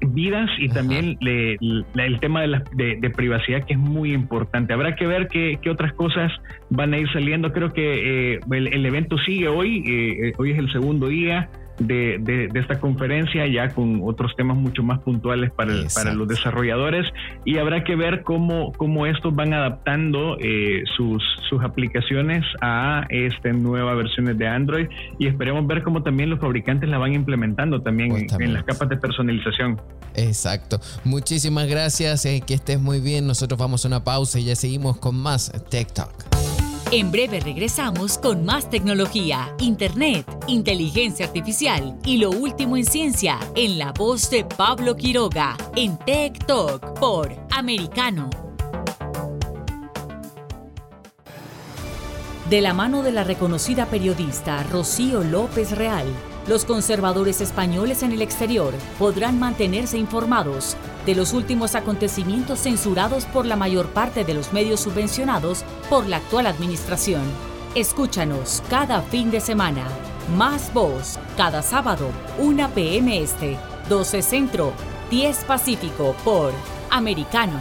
vidas 0.00 0.50
y 0.58 0.68
también 0.68 1.16
el 1.20 2.20
tema 2.20 2.42
de, 2.42 2.96
de, 3.00 3.10
privacidad 3.10 3.64
que 3.64 3.74
es 3.74 3.78
muy 3.78 4.12
importante. 4.12 4.72
Habrá 4.72 4.94
que 4.94 5.06
ver 5.06 5.28
qué, 5.28 5.58
otras 5.70 5.92
cosas 5.94 6.32
van 6.70 6.94
a 6.94 6.98
ir 6.98 7.10
saliendo. 7.12 7.52
Creo 7.52 7.72
que 7.72 8.34
eh, 8.34 8.40
el, 8.50 8.86
evento 8.86 9.16
sigue 9.18 9.48
hoy, 9.48 9.82
eh, 9.86 10.32
hoy 10.38 10.52
es 10.52 10.58
el 10.58 10.70
segundo 10.70 11.08
día 11.08 11.48
de, 11.78 12.18
de, 12.20 12.60
esta 12.60 12.78
conferencia, 12.80 13.46
ya 13.46 13.68
con 13.74 14.00
otros 14.02 14.34
temas 14.36 14.56
mucho 14.56 14.82
más 14.82 15.00
puntuales 15.00 15.50
para, 15.50 15.74
para 15.94 16.14
los 16.14 16.28
desarrolladores 16.28 17.06
y 17.44 17.58
habrá 17.58 17.84
que 17.84 17.96
ver 17.96 18.22
cómo, 18.22 18.72
cómo 18.72 19.06
estos 19.06 19.34
van 19.34 19.52
adaptando 19.52 20.36
eh, 20.40 20.82
sus, 20.96 21.22
sus 21.48 21.62
aplicaciones 21.62 22.44
a 22.60 23.06
esta 23.10 23.52
nueva 23.52 23.94
versiones 23.94 24.38
de 24.38 24.46
Android 24.46 24.86
y 25.18 25.26
esperemos 25.26 25.66
ver 25.66 25.82
cómo 25.82 26.02
también 26.02 26.30
los 26.30 26.40
fabricantes 26.40 26.88
la 26.88 26.98
van 26.98 27.14
implementando 27.14 27.82
también, 27.82 28.26
en, 28.38 28.52
las 28.52 28.64
capas 28.64 28.88
de 28.88 28.96
personalización. 28.96 29.80
Exacto. 30.14 30.80
Muchísimas 31.04 31.68
gracias, 31.68 32.24
eh, 32.24 32.42
que 32.46 32.54
estés 32.54 32.80
muy 32.80 33.00
bien. 33.00 33.26
Nosotros 33.26 33.58
vamos 33.58 33.84
a 33.84 33.88
una 33.88 34.04
pausa 34.04 34.38
y 34.38 34.44
ya 34.44 34.56
seguimos 34.56 34.98
con 34.98 35.16
más 35.16 35.52
Tech 35.68 35.92
Talk. 35.92 36.55
En 36.92 37.10
breve 37.10 37.40
regresamos 37.40 38.16
con 38.16 38.44
más 38.44 38.70
tecnología, 38.70 39.52
internet, 39.58 40.24
inteligencia 40.46 41.26
artificial 41.26 41.98
y 42.04 42.18
lo 42.18 42.30
último 42.30 42.76
en 42.76 42.84
ciencia 42.84 43.40
en 43.56 43.76
la 43.76 43.90
voz 43.90 44.30
de 44.30 44.44
Pablo 44.44 44.94
Quiroga 44.94 45.56
en 45.74 45.98
Tech 45.98 46.46
Talk 46.46 46.96
por 47.00 47.34
Americano. 47.50 48.30
De 52.48 52.60
la 52.60 52.72
mano 52.72 53.02
de 53.02 53.10
la 53.10 53.24
reconocida 53.24 53.86
periodista 53.86 54.62
Rocío 54.62 55.24
López 55.24 55.72
Real, 55.72 56.06
los 56.46 56.64
conservadores 56.64 57.40
españoles 57.40 58.04
en 58.04 58.12
el 58.12 58.22
exterior 58.22 58.72
podrán 59.00 59.40
mantenerse 59.40 59.98
informados 59.98 60.76
de 61.06 61.14
los 61.14 61.32
últimos 61.32 61.74
acontecimientos 61.74 62.58
censurados 62.58 63.24
por 63.26 63.46
la 63.46 63.56
mayor 63.56 63.86
parte 63.88 64.24
de 64.24 64.34
los 64.34 64.52
medios 64.52 64.80
subvencionados 64.80 65.64
por 65.88 66.06
la 66.06 66.18
actual 66.18 66.46
administración. 66.46 67.22
Escúchanos 67.74 68.62
cada 68.68 69.00
fin 69.02 69.30
de 69.30 69.40
semana. 69.40 69.84
Más 70.36 70.74
voz, 70.74 71.18
cada 71.36 71.62
sábado, 71.62 72.10
1 72.38 72.70
p.m. 72.74 73.22
Este, 73.22 73.56
12 73.88 74.22
Centro, 74.22 74.72
10 75.10 75.44
Pacífico 75.44 76.16
por 76.24 76.52
Americano. 76.90 77.58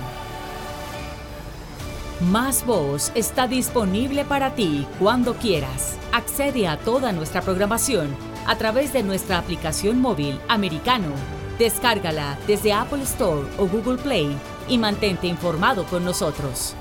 Más 2.22 2.66
Voz 2.66 3.12
está 3.14 3.46
disponible 3.46 4.24
para 4.24 4.56
ti 4.56 4.88
cuando 5.00 5.36
quieras. 5.36 5.98
Accede 6.14 6.66
a 6.66 6.78
toda 6.78 7.12
nuestra 7.12 7.42
programación 7.42 8.16
a 8.48 8.58
través 8.58 8.94
de 8.94 9.04
nuestra 9.04 9.38
aplicación 9.38 10.00
móvil 10.00 10.40
americano. 10.48 11.10
Descárgala 11.58 12.38
desde 12.48 12.74
Apple 12.74 13.04
Store 13.04 13.48
o 13.58 13.68
Google 13.68 13.98
Play 13.98 14.38
y 14.68 14.78
mantente 14.78 15.28
informado 15.28 15.86
con 15.86 16.04
nosotros. 16.04 16.76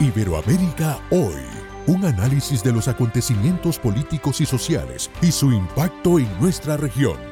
Iberoamérica 0.00 0.98
hoy. 1.10 1.42
Un 1.86 2.04
análisis 2.04 2.62
de 2.62 2.72
los 2.72 2.86
acontecimientos 2.86 3.78
políticos 3.78 4.40
y 4.40 4.46
sociales 4.46 5.10
y 5.20 5.32
su 5.32 5.50
impacto 5.50 6.18
en 6.18 6.28
nuestra 6.40 6.76
región 6.76 7.31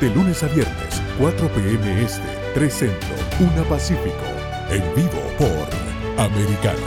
de 0.00 0.10
lunes 0.14 0.42
a 0.44 0.46
viernes, 0.48 1.02
4 1.18 1.48
p.m. 1.48 2.02
Este, 2.02 2.22
3 2.54 2.72
Centro, 2.72 3.14
1 3.40 3.64
Pacífico. 3.64 4.14
En 4.70 4.82
vivo 4.94 5.20
por 5.38 6.24
Americano. 6.24 6.86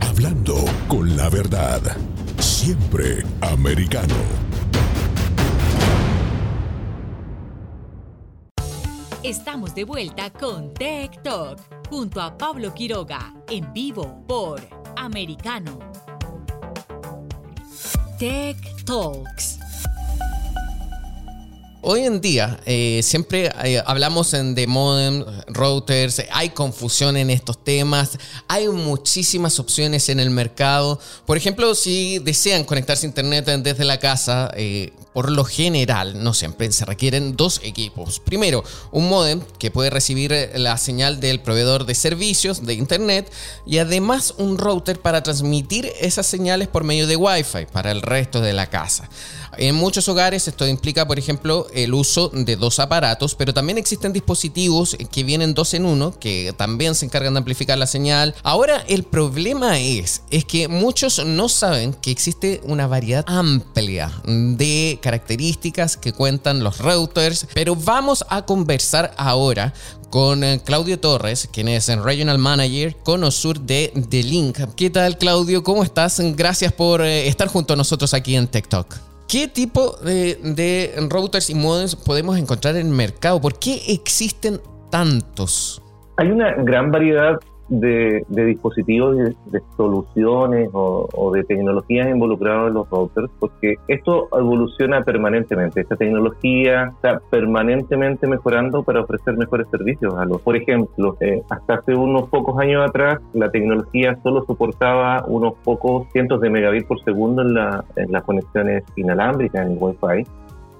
Hablando 0.00 0.64
con 0.88 1.16
la 1.16 1.30
verdad. 1.30 1.80
Siempre 2.38 3.24
americano. 3.40 4.14
Estamos 9.22 9.74
de 9.74 9.84
vuelta 9.84 10.30
con 10.30 10.74
Tech 10.74 11.22
Talk 11.22 11.58
junto 11.88 12.20
a 12.20 12.36
Pablo 12.36 12.74
Quiroga 12.74 13.34
en 13.48 13.72
vivo 13.72 14.24
por 14.26 14.60
Americano. 14.96 15.78
Tech 18.20 18.56
Talks. 18.84 19.56
Hoy 21.82 22.04
en 22.04 22.20
día 22.20 22.60
eh, 22.66 23.00
siempre 23.02 23.50
eh, 23.64 23.82
hablamos 23.86 24.30
de 24.32 24.66
modem, 24.66 25.24
routers, 25.48 26.22
hay 26.30 26.50
confusión 26.50 27.16
en 27.16 27.30
estos 27.30 27.62
temas, 27.62 28.18
hay 28.48 28.68
muchísimas 28.68 29.58
opciones 29.58 30.08
en 30.08 30.20
el 30.20 30.30
mercado. 30.30 31.00
Por 31.26 31.36
ejemplo, 31.36 31.74
si 31.74 32.18
desean 32.18 32.64
conectarse 32.64 33.06
a 33.06 33.08
internet 33.08 33.46
desde 33.46 33.84
la 33.84 33.98
casa, 33.98 34.50
eh, 34.56 34.92
por 35.12 35.30
lo 35.30 35.44
general, 35.44 36.22
no 36.22 36.34
siempre, 36.34 36.70
se 36.70 36.84
requieren 36.84 37.36
dos 37.36 37.60
equipos. 37.64 38.20
Primero, 38.20 38.62
un 38.92 39.08
modem 39.08 39.40
que 39.58 39.70
puede 39.70 39.90
recibir 39.90 40.50
la 40.54 40.76
señal 40.76 41.18
del 41.18 41.40
proveedor 41.40 41.84
de 41.84 41.96
servicios 41.96 42.64
de 42.64 42.74
internet 42.74 43.30
y 43.66 43.78
además 43.78 44.34
un 44.38 44.56
router 44.56 45.00
para 45.00 45.22
transmitir 45.22 45.90
esas 46.00 46.26
señales 46.26 46.68
por 46.68 46.84
medio 46.84 47.08
de 47.08 47.16
Wi-Fi 47.16 47.66
para 47.72 47.90
el 47.90 48.02
resto 48.02 48.40
de 48.40 48.52
la 48.52 48.70
casa. 48.70 49.08
En 49.56 49.74
muchos 49.74 50.08
hogares 50.08 50.46
esto 50.46 50.66
implica, 50.66 51.06
por 51.06 51.18
ejemplo, 51.18 51.66
el 51.74 51.94
uso 51.94 52.28
de 52.28 52.56
dos 52.56 52.78
aparatos, 52.78 53.34
pero 53.34 53.54
también 53.54 53.78
existen 53.78 54.12
dispositivos 54.12 54.96
que 55.10 55.24
vienen 55.24 55.54
dos 55.54 55.74
en 55.74 55.84
uno, 55.84 56.18
que 56.18 56.54
también 56.56 56.94
se 56.94 57.06
encargan 57.06 57.34
de 57.34 57.38
amplificar 57.38 57.78
la 57.78 57.86
señal. 57.86 58.34
Ahora 58.42 58.84
el 58.88 59.04
problema 59.04 59.78
es, 59.78 60.22
es 60.30 60.44
que 60.44 60.68
muchos 60.68 61.24
no 61.24 61.48
saben 61.48 61.94
que 61.94 62.10
existe 62.10 62.60
una 62.64 62.86
variedad 62.86 63.24
amplia 63.26 64.12
de 64.24 64.98
características 65.02 65.96
que 65.96 66.12
cuentan 66.12 66.62
los 66.62 66.78
routers, 66.78 67.46
pero 67.54 67.76
vamos 67.76 68.24
a 68.28 68.44
conversar 68.44 69.14
ahora 69.16 69.72
con 70.10 70.42
eh, 70.44 70.60
Claudio 70.64 70.98
Torres, 70.98 71.48
quien 71.52 71.68
es 71.68 71.88
el 71.88 72.02
Regional 72.02 72.38
Manager 72.38 72.96
con 73.04 73.24
Osur 73.24 73.60
de 73.60 73.92
The 74.08 74.22
Link. 74.22 74.58
¿Qué 74.76 74.90
tal, 74.90 75.16
Claudio? 75.18 75.62
¿Cómo 75.62 75.82
estás? 75.82 76.20
Gracias 76.34 76.72
por 76.72 77.00
eh, 77.02 77.28
estar 77.28 77.48
junto 77.48 77.74
a 77.74 77.76
nosotros 77.76 78.12
aquí 78.12 78.34
en 78.34 78.48
TikTok. 78.48 79.09
¿Qué 79.30 79.46
tipo 79.46 79.96
de, 80.02 80.92
routers 81.08 81.50
y 81.50 81.54
modems 81.54 81.94
podemos 81.94 82.36
encontrar 82.36 82.74
en 82.74 82.88
el 82.88 82.92
mercado? 82.92 83.40
¿Por 83.40 83.60
qué 83.60 83.80
existen 83.86 84.60
tantos? 84.90 85.80
Hay 86.16 86.32
una 86.32 86.52
gran 86.56 86.90
variedad 86.90 87.38
de, 87.70 88.24
dispositivos, 88.28 89.16
de, 89.16 89.62
soluciones 89.76 90.68
o, 90.72 91.30
de 91.32 91.44
tecnologías 91.44 92.08
involucradas 92.08 92.68
en 92.68 92.74
los 92.74 92.90
routers, 92.90 93.30
porque 93.38 93.76
esto 93.88 94.28
evoluciona 94.36 95.02
permanentemente. 95.02 95.80
Esta 95.80 95.96
tecnología 95.96 96.92
está 96.94 97.20
permanentemente 97.30 98.26
mejorando 98.26 98.82
para 98.82 99.02
ofrecer 99.02 99.36
mejores 99.36 99.68
servicios 99.70 100.14
a 100.16 100.24
los. 100.24 100.40
Por 100.42 100.56
ejemplo, 100.56 101.16
eh, 101.20 101.42
hasta 101.48 101.74
hace 101.74 101.94
unos 101.94 102.28
pocos 102.28 102.58
años 102.58 102.86
atrás, 102.86 103.20
la 103.32 103.50
tecnología 103.50 104.18
solo 104.22 104.44
soportaba 104.44 105.24
unos 105.28 105.54
pocos 105.64 106.08
cientos 106.12 106.40
de 106.40 106.50
megabits 106.50 106.86
por 106.86 107.02
segundo 107.04 107.42
en, 107.42 107.54
la, 107.54 107.84
las 108.08 108.24
conexiones 108.24 108.82
inalámbricas, 108.96 109.64
en 109.64 109.72
el 109.72 109.78
Wi-Fi. 109.80 110.26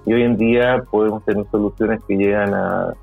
Y 0.05 0.13
hoy 0.13 0.23
en 0.23 0.35
día 0.35 0.83
podemos 0.89 1.23
tener 1.23 1.45
soluciones 1.51 2.03
que 2.07 2.17
llegan 2.17 2.53
a 2.53 2.93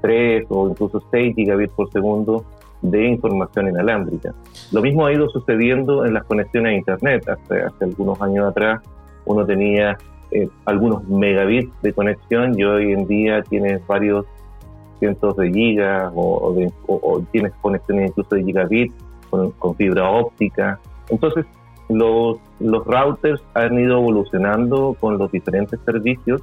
3 0.00 0.46
o 0.48 0.68
incluso 0.68 1.02
6 1.10 1.34
gigabits 1.34 1.72
por 1.74 1.90
segundo 1.90 2.44
de 2.82 3.06
información 3.06 3.68
inalámbrica. 3.68 4.34
Lo 4.72 4.82
mismo 4.82 5.06
ha 5.06 5.12
ido 5.12 5.28
sucediendo 5.28 6.04
en 6.04 6.14
las 6.14 6.24
conexiones 6.24 6.72
a 6.72 6.76
Internet. 6.76 7.28
Hace, 7.28 7.62
algunos 7.80 8.20
años 8.20 8.48
atrás 8.48 8.82
uno 9.24 9.44
tenía 9.44 9.96
eh, 10.30 10.48
algunos 10.64 11.06
megabits 11.08 11.70
de 11.82 11.92
conexión 11.92 12.58
y 12.58 12.64
hoy 12.64 12.92
en 12.92 13.06
día 13.06 13.42
tienes 13.42 13.84
varios 13.86 14.26
cientos 14.98 15.36
de 15.36 15.52
gigas 15.52 16.12
o, 16.14 16.54
tienes 17.32 17.52
conexiones 17.60 18.10
incluso 18.10 18.34
de 18.34 18.44
gigabits 18.44 18.94
con, 19.30 19.74
fibra 19.76 20.08
óptica. 20.10 20.78
Entonces, 21.08 21.44
los, 21.88 22.38
los 22.60 22.84
routers 22.84 23.42
han 23.54 23.78
ido 23.78 23.98
evolucionando 23.98 24.96
con 24.98 25.18
los 25.18 25.30
diferentes 25.30 25.78
servicios 25.84 26.40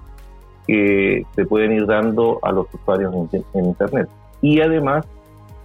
que 0.68 1.26
se 1.36 1.46
pueden 1.46 1.74
ir 1.74 1.86
dando 1.86 2.40
a 2.44 2.52
los 2.52 2.68
usuarios 2.74 3.14
en 3.54 3.66
Internet. 3.66 4.10
Y 4.42 4.62
además 4.62 5.06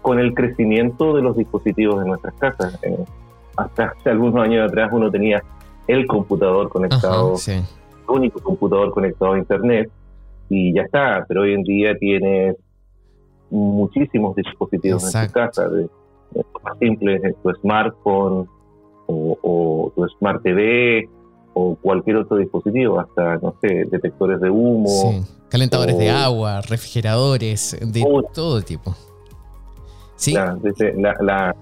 con 0.08 0.18
el 0.18 0.32
crecimiento 0.32 1.12
de 1.12 1.20
los 1.20 1.36
dispositivos 1.36 2.00
de 2.00 2.08
nuestras 2.08 2.32
casas. 2.36 2.78
Eh, 2.82 2.96
hasta 3.58 3.88
hace 3.88 4.08
algunos 4.08 4.42
años 4.42 4.66
atrás 4.66 4.88
uno 4.90 5.10
tenía 5.10 5.42
el 5.86 6.06
computador 6.06 6.70
conectado, 6.70 7.34
el 7.46 7.64
único 8.08 8.40
computador 8.40 8.90
conectado 8.90 9.34
a 9.34 9.38
Internet 9.38 9.90
y 10.48 10.72
ya 10.72 10.80
está, 10.84 11.26
pero 11.28 11.42
hoy 11.42 11.52
en 11.52 11.62
día 11.62 11.94
tienes 11.98 12.56
muchísimos 13.50 14.34
dispositivos 14.34 15.14
en 15.14 15.26
tu 15.26 15.32
casa, 15.34 15.68
de, 15.68 15.90
más 16.64 16.78
simples, 16.78 17.20
tu 17.42 17.50
smartphone 17.60 18.48
o, 19.08 19.92
tu 19.94 20.08
smart 20.18 20.42
TV 20.42 21.06
o 21.52 21.76
cualquier 21.76 22.16
otro 22.16 22.38
dispositivo, 22.38 22.98
hasta, 22.98 23.36
no 23.42 23.54
sé, 23.60 23.84
detectores 23.90 24.40
de 24.40 24.48
humo. 24.48 25.22
Calentadores 25.50 25.98
de 25.98 26.08
agua, 26.08 26.62
refrigeradores, 26.62 27.76
de 27.78 28.02
todo 28.32 28.62
tipo. 28.62 28.94
Sí. 30.18 30.34
La, 30.34 31.54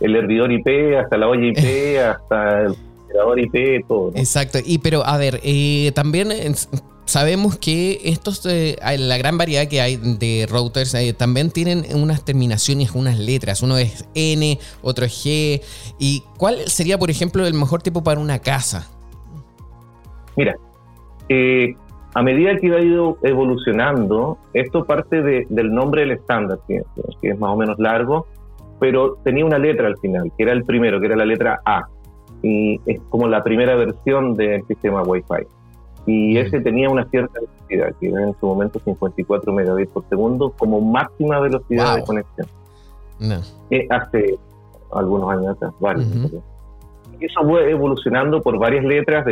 el 0.00 0.16
hervidor 0.16 0.50
IP, 0.50 0.96
hasta 1.00 1.16
la 1.16 1.28
olla 1.28 1.46
IP, 1.46 1.98
hasta 2.04 2.62
el 2.62 2.76
generador 3.06 3.40
IP, 3.40 3.86
todo. 3.86 4.10
Exacto. 4.16 4.58
Y 4.64 4.78
pero, 4.78 5.06
a 5.06 5.16
ver, 5.18 5.38
eh, 5.44 5.92
también 5.94 6.30
sabemos 7.04 7.58
que 7.58 8.00
estos, 8.04 8.44
eh, 8.46 8.76
la 8.98 9.18
gran 9.18 9.38
variedad 9.38 9.68
que 9.68 9.80
hay 9.80 9.96
de 9.96 10.46
routers 10.48 10.94
eh, 10.94 11.12
también 11.12 11.50
tienen 11.50 11.84
unas 11.94 12.24
terminaciones, 12.24 12.92
unas 12.92 13.18
letras. 13.18 13.62
Uno 13.62 13.76
es 13.78 14.06
N, 14.14 14.58
otro 14.82 15.04
es 15.04 15.24
G. 15.24 15.62
¿Y 15.98 16.24
cuál 16.38 16.68
sería, 16.68 16.98
por 16.98 17.10
ejemplo, 17.10 17.46
el 17.46 17.54
mejor 17.54 17.82
tipo 17.82 18.02
para 18.02 18.20
una 18.20 18.38
casa? 18.38 18.88
Mira, 20.36 20.56
eh, 21.28 21.74
a 22.14 22.22
medida 22.22 22.56
que 22.56 22.72
ha 22.72 22.80
ido 22.80 23.18
evolucionando, 23.22 24.38
esto 24.52 24.84
parte 24.84 25.20
del 25.22 25.74
nombre 25.74 26.02
del 26.02 26.12
estándar, 26.12 26.60
que, 26.68 26.82
es 27.22 27.38
más 27.38 27.50
o 27.50 27.56
menos 27.56 27.76
largo, 27.78 28.26
pero 28.78 29.16
tenía 29.24 29.44
una 29.44 29.58
letra 29.58 29.88
al 29.88 29.98
final, 29.98 30.30
que 30.36 30.44
era 30.44 30.52
el 30.52 30.64
primero, 30.64 31.00
que 31.00 31.06
era 31.06 31.16
la 31.16 31.24
letra 31.24 31.60
A. 31.64 31.88
Y 32.40 32.80
es 32.86 33.00
como 33.08 33.26
la 33.26 33.42
primera 33.42 33.74
versión 33.74 34.34
del 34.34 34.64
sistema 34.66 35.02
Wi-Fi. 35.02 35.46
Y 36.06 36.36
ese 36.36 36.60
tenía 36.60 36.88
una 36.88 37.04
cierta 37.06 37.40
velocidad, 37.40 37.98
que 37.98 38.08
era 38.08 38.22
en 38.22 38.34
su 38.38 38.46
momento 38.46 38.78
54 38.84 39.52
megabits 39.52 39.90
por 39.90 40.08
segundo, 40.08 40.50
como 40.56 40.80
máxima 40.80 41.40
velocidad 41.40 41.96
de 41.96 42.04
conexión. 42.04 42.46
No. 43.18 43.36
hace 43.90 44.38
algunos 44.92 45.30
años 45.30 45.56
atrás, 45.56 45.72
varios 45.80 46.06
eso 47.20 47.40
fue 47.42 47.70
evolucionando 47.70 48.40
por 48.40 48.58
varias 48.58 48.84
letras. 48.84 49.24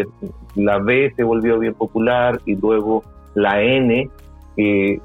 La 0.54 0.78
B 0.78 1.12
se 1.16 1.24
volvió 1.24 1.58
bien 1.58 1.74
popular 1.74 2.40
y 2.44 2.56
luego 2.56 3.02
la 3.34 3.62
N, 3.62 4.10
que 4.56 5.00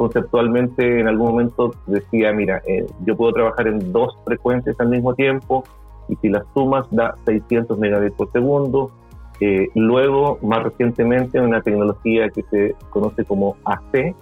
conceptualmente 0.00 0.98
en 0.98 1.08
algún 1.08 1.32
momento 1.32 1.74
decía, 1.86 2.32
mira, 2.32 2.62
eh, 2.66 2.86
yo 3.04 3.14
puedo 3.18 3.34
trabajar 3.34 3.68
en 3.68 3.92
dos 3.92 4.16
frecuencias 4.24 4.74
al 4.80 4.88
mismo 4.88 5.14
tiempo 5.14 5.62
y 6.08 6.16
si 6.16 6.30
las 6.30 6.42
sumas 6.54 6.86
da 6.90 7.14
600 7.26 7.78
megabits 7.78 8.16
por 8.16 8.32
segundo. 8.32 8.90
Eh, 9.40 9.68
luego, 9.74 10.38
más 10.40 10.62
recientemente, 10.62 11.38
una 11.38 11.60
tecnología 11.60 12.30
que 12.30 12.42
se 12.44 12.74
conoce 12.88 13.26
como 13.26 13.56
AC, 13.66 14.14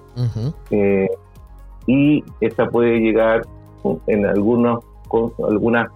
eh, 0.73 1.09
y 1.87 2.25
esa 2.41 2.67
puede 2.67 2.99
llegar 2.99 3.43
en 4.09 4.27
algunos, 4.27 4.85
con 5.07 5.33
algunas 5.49 5.93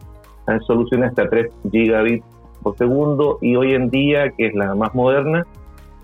hay 0.52 0.60
soluciones 0.66 1.10
hasta 1.10 1.28
3 1.28 1.50
gigabits 1.70 2.24
por 2.62 2.76
segundo 2.76 3.38
y 3.40 3.56
hoy 3.56 3.74
en 3.74 3.90
día, 3.90 4.30
que 4.30 4.46
es 4.46 4.54
la 4.54 4.74
más 4.74 4.94
moderna, 4.94 5.46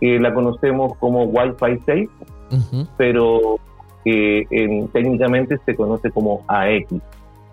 que 0.01 0.19
la 0.19 0.35
conocemos 0.35 0.97
como 0.99 1.25
Wi-Fi 1.25 1.81
6, 1.87 2.09
pero 2.97 3.59
que 4.05 4.89
técnicamente 4.93 5.59
se 5.65 5.75
conoce 5.75 6.11
como 6.11 6.45
AX 6.49 6.95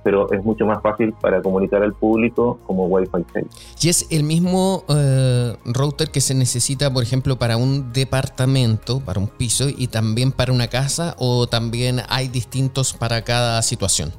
pero 0.05 0.31
es 0.31 0.45
mucho 0.45 0.67
más 0.67 0.83
fácil 0.83 1.13
para 1.13 1.41
comunicar 1.41 1.81
al 1.81 1.95
público 1.95 2.59
como 2.67 2.85
Wi-Fi 2.85 3.25
6. 3.33 3.45
¿Y 3.81 3.89
es 3.89 4.07
el 4.11 4.23
mismo 4.23 4.83
eh, 4.87 5.55
router 5.65 6.11
que 6.11 6.21
se 6.21 6.35
necesita, 6.35 6.93
por 6.93 7.01
ejemplo, 7.01 7.37
para 7.37 7.57
un 7.57 7.91
departamento, 7.91 8.99
para 8.99 9.19
un 9.19 9.27
piso 9.27 9.65
y 9.67 9.87
también 9.87 10.31
para 10.31 10.53
una 10.53 10.67
casa 10.67 11.15
o 11.17 11.47
también 11.47 12.01
hay 12.07 12.27
distintos 12.27 12.93
para 12.93 13.23
cada 13.23 13.63
situación? 13.63 14.11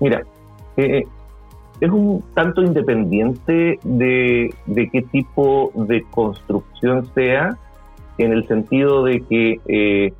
Mira, 0.00 0.24
eh, 0.76 1.04
es 1.80 1.90
un 1.90 2.22
tanto 2.34 2.62
independiente 2.62 3.78
de, 3.84 4.54
qué 4.74 5.02
tipo 5.12 5.72
de 5.74 6.04
construcción 6.10 7.06
sea, 7.14 7.56
en 8.18 8.32
el 8.32 8.46
sentido 8.46 9.04
de 9.04 9.20
que 9.20 9.60
eh, 9.68 10.12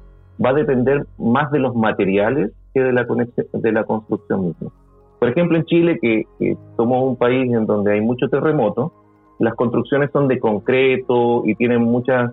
va 0.45 0.51
a 0.51 0.55
depender 0.55 1.07
más 1.19 1.51
de 1.51 1.61
los 1.61 1.75
materiales 1.75 2.53
que 2.75 2.83
de 2.83 2.93
la, 2.93 3.07
de 3.07 3.73
la 3.73 3.85
construcción 3.85 4.49
misma. 4.49 4.71
Por 5.19 5.31
ejemplo, 5.31 5.57
en 5.57 5.65
Chile, 5.65 5.99
que, 6.01 6.25
somos 6.77 7.03
un 7.03 7.17
país 7.17 7.51
en 7.53 7.65
donde 7.65 7.95
hay 7.95 8.01
mucho 8.03 8.29
terremoto, 8.29 8.93
las 9.39 9.55
construcciones 9.55 10.11
son 10.13 10.29
de 10.29 10.39
concreto 10.39 11.43
y 11.47 11.55
tienen 11.55 11.83
muchas 11.83 12.33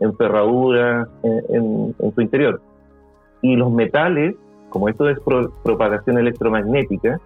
enferraduras 0.00 1.08
en, 1.22 1.94
su 2.14 2.20
interior. 2.20 2.60
Y 3.40 3.54
los 3.54 3.70
metales, 3.70 4.34
como 4.68 4.88
esto 4.88 5.08
es 5.08 5.18
propagación 5.62 6.18
electromagnética, 6.18 7.20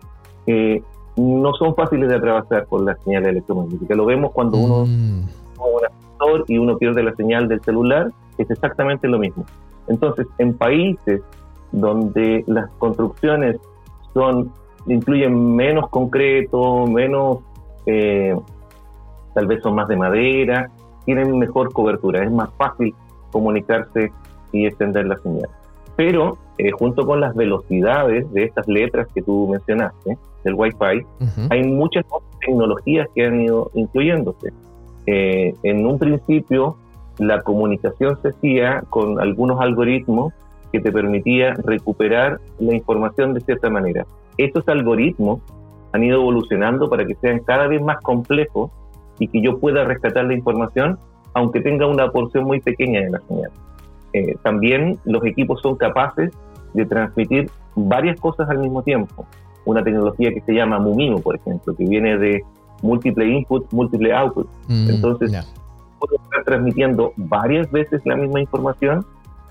eh, 0.47 0.83
no 1.19 1.53
son 1.55 1.75
fáciles 1.75 2.09
de 2.09 2.17
atravesar 2.17 2.67
por 2.67 2.83
la 2.83 2.97
señal 3.05 3.27
electromagnética. 3.27 3.95
Lo 3.95 4.07
vemos 4.07 4.33
cuando 4.33 4.59
uno 4.59 4.87
mm. 4.87 5.29
un 5.59 5.85
ascensor 5.85 6.45
y 6.49 6.59
uno 6.59 6.79
pierde 6.79 7.03
la 7.03 7.15
señal 7.15 7.49
del 7.49 7.61
celular 7.63 8.11
es 8.39 8.51
exactamente 8.51 9.09
lo 9.09 9.19
mismo. 9.19 9.45
Entonces, 9.89 10.27
en 10.39 10.55
países 10.55 11.23
donde 11.73 12.45
las 12.47 12.71
construcciones 12.79 13.57
son 14.15 14.53
incluyen 14.87 15.55
menos 15.55 15.89
concreto, 15.91 16.87
menos, 16.87 17.39
eh, 17.87 18.35
tal 19.35 19.47
vez 19.47 19.63
son 19.63 19.75
más 19.75 19.89
de 19.89 19.97
madera, 19.97 20.71
tienen 21.05 21.39
mejor 21.39 21.73
cobertura, 21.73 22.23
es 22.23 22.31
más 22.31 22.51
fácil 22.57 22.95
comunicarse 23.31 24.13
y 24.53 24.67
extender 24.67 25.07
la 25.07 25.19
señal. 25.19 25.49
Pero 25.97 26.39
eh, 26.59 26.71
junto 26.73 27.07
con 27.07 27.21
las 27.21 27.35
velocidades 27.35 28.31
de 28.33 28.45
estas 28.45 28.67
letras 28.69 29.09
que 29.15 29.23
tú 29.23 29.49
mencionaste, 29.49 30.19
del 30.45 30.55
Wi-Fi, 30.55 31.07
hay 31.51 31.63
muchas 31.65 32.05
tecnologías 32.41 33.09
que 33.15 33.27
han 33.27 33.41
ido 33.41 33.71
incluyéndose. 33.75 34.53
Eh, 35.07 35.55
en 35.63 35.87
un 35.87 35.99
principio, 35.99 36.77
la 37.19 37.43
comunicación 37.43 38.19
se 38.23 38.29
hacía 38.29 38.83
con 38.91 39.21
algunos 39.21 39.61
algoritmos 39.61 40.33
que 40.73 40.81
te 40.81 40.93
permitía 40.93 41.55
recuperar 41.55 42.41
la 42.59 42.75
información 42.75 43.35
de 43.35 43.41
cierta 43.41 43.71
manera. 43.71 44.07
Estos 44.37 44.69
algoritmos 44.69 45.41
han 45.93 46.05
ido 46.05 46.21
evolucionando 46.21 46.89
para 46.89 47.05
que 47.05 47.15
sean 47.17 47.41
cada 47.41 47.67
vez 47.67 47.83
más 47.83 48.01
complejos 48.03 48.71
y 49.19 49.29
que 49.29 49.41
yo 49.41 49.59
pueda 49.59 49.85
rescatar 49.85 50.25
la 50.25 50.35
información 50.35 50.99
aunque 51.35 51.61
tenga 51.61 51.87
una 51.87 52.11
porción 52.11 52.45
muy 52.45 52.61
pequeña 52.61 53.01
de 53.01 53.11
la 53.11 53.21
señal. 53.29 53.51
Eh, 54.13 54.37
también 54.43 54.99
los 55.05 55.25
equipos 55.25 55.61
son 55.61 55.77
capaces 55.77 56.33
de 56.75 56.87
transmitir 56.87 57.51
varias 57.75 58.19
cosas 58.21 58.49
al 58.49 58.59
mismo 58.59 58.83
tiempo. 58.83 59.27
Una 59.65 59.83
tecnología 59.83 60.33
que 60.33 60.41
se 60.43 60.53
llama 60.53 60.79
MUMIMO, 60.79 61.21
por 61.21 61.37
ejemplo, 61.37 61.75
que 61.75 61.85
viene 61.85 62.17
de 62.19 62.43
múltiple 62.83 63.27
input, 63.27 63.71
múltiple 63.73 64.15
output. 64.15 64.49
Mm, 64.69 64.91
Entonces, 64.91 65.33
puedo 65.99 66.17
estar 66.23 66.45
transmitiendo 66.45 67.13
varias 67.17 67.71
veces 67.71 68.01
la 68.05 68.17
misma 68.17 68.41
información 68.41 69.05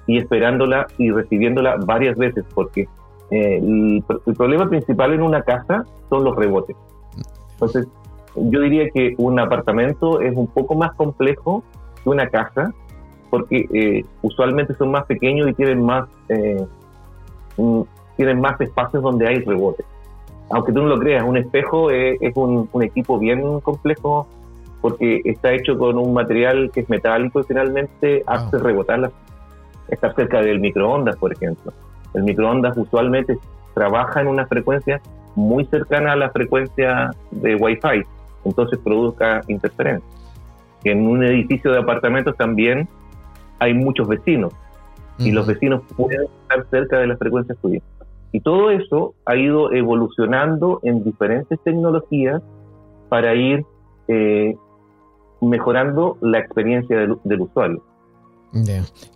y 0.08 0.18
esperándola 0.18 0.88
y 0.98 1.12
recibiéndola 1.12 1.76
varias 1.86 2.18
veces, 2.18 2.46
porque 2.54 2.88
eh, 3.30 3.58
el, 3.58 4.04
problema 4.36 4.70
principal 4.70 5.14
en 5.14 5.22
una 5.22 5.42
casa 5.42 5.86
son 6.10 6.24
los 6.24 6.36
rebotes. 6.36 6.76
Entonces, 7.54 7.88
yo 8.36 8.62
diría 8.62 8.90
que 8.90 9.16
un 9.18 9.40
apartamento 9.40 10.22
es 10.22 10.36
un 10.36 10.48
poco 10.48 10.76
más 10.76 10.94
complejo 10.94 11.64
que 12.04 12.10
una 12.10 12.28
casa, 12.30 12.74
porque 13.30 13.68
eh, 13.74 14.06
usualmente 14.22 14.74
son 14.76 14.92
más 14.92 15.06
pequeños 15.06 15.50
y 15.50 15.54
tienen 15.54 15.84
más, 15.84 16.08
eh, 16.30 16.66
tienen 18.16 18.42
más 18.42 18.60
espacios 18.62 19.04
donde 19.04 19.28
hay 19.28 19.40
rebotes. 19.40 19.86
Aunque 20.50 20.72
tú 20.72 20.82
no 20.82 20.88
lo 20.88 20.98
creas, 20.98 21.24
un 21.24 21.38
espejo 21.38 21.92
es, 21.92 22.20
un, 22.36 22.70
equipo 22.82 23.20
bien 23.20 23.60
complejo 23.60 24.28
porque 24.82 25.22
está 25.26 25.52
hecho 25.54 25.78
con 25.78 25.98
un 25.98 26.14
material 26.14 26.72
que 26.74 26.82
es 26.82 26.90
metálico 26.90 27.42
y 27.42 27.44
finalmente 27.44 28.24
hace 28.26 28.58
rebotar 28.58 29.00
las 29.00 29.12
estar 29.90 30.14
cerca 30.16 30.42
del 30.42 30.60
microondas, 30.60 31.16
por 31.16 31.32
ejemplo. 31.32 31.74
El 32.14 32.24
microondas 32.24 32.78
usualmente 32.78 33.38
trabaja 33.74 34.22
en 34.22 34.28
una 34.28 34.46
frecuencia 34.46 35.02
muy 35.36 35.66
cercana 35.66 36.14
a 36.14 36.16
la 36.16 36.30
frecuencia 36.32 37.12
de 37.32 37.56
Wi-Fi, 37.56 38.04
entonces 38.44 38.80
produzca 38.80 39.42
interferencia. 39.48 40.10
En 40.84 41.08
un 41.08 41.24
edificio 41.24 41.72
de 41.72 41.80
apartamentos 41.80 42.36
también 42.38 42.88
hay 43.60 43.74
muchos 43.74 44.08
vecinos 44.08 44.54
y 45.20 45.32
los 45.32 45.48
vecinos 45.48 45.82
pueden 45.96 46.24
estar 46.24 46.66
cerca 46.70 47.00
de 47.00 47.08
las 47.08 47.18
frecuencias 47.18 47.58
tuyas. 47.60 47.84
Y 48.32 48.42
todo 48.42 48.72
eso 48.72 49.14
ha 49.26 49.36
ido 49.36 49.72
evolucionando 49.72 50.80
en 50.84 51.04
diferentes 51.04 51.60
tecnologías 51.62 52.42
para 53.10 53.34
ir 53.36 53.66
eh, 54.08 54.56
mejorando 55.42 56.18
la 56.22 56.40
experiencia 56.40 56.98
del 56.98 57.42
usuario. 57.42 57.82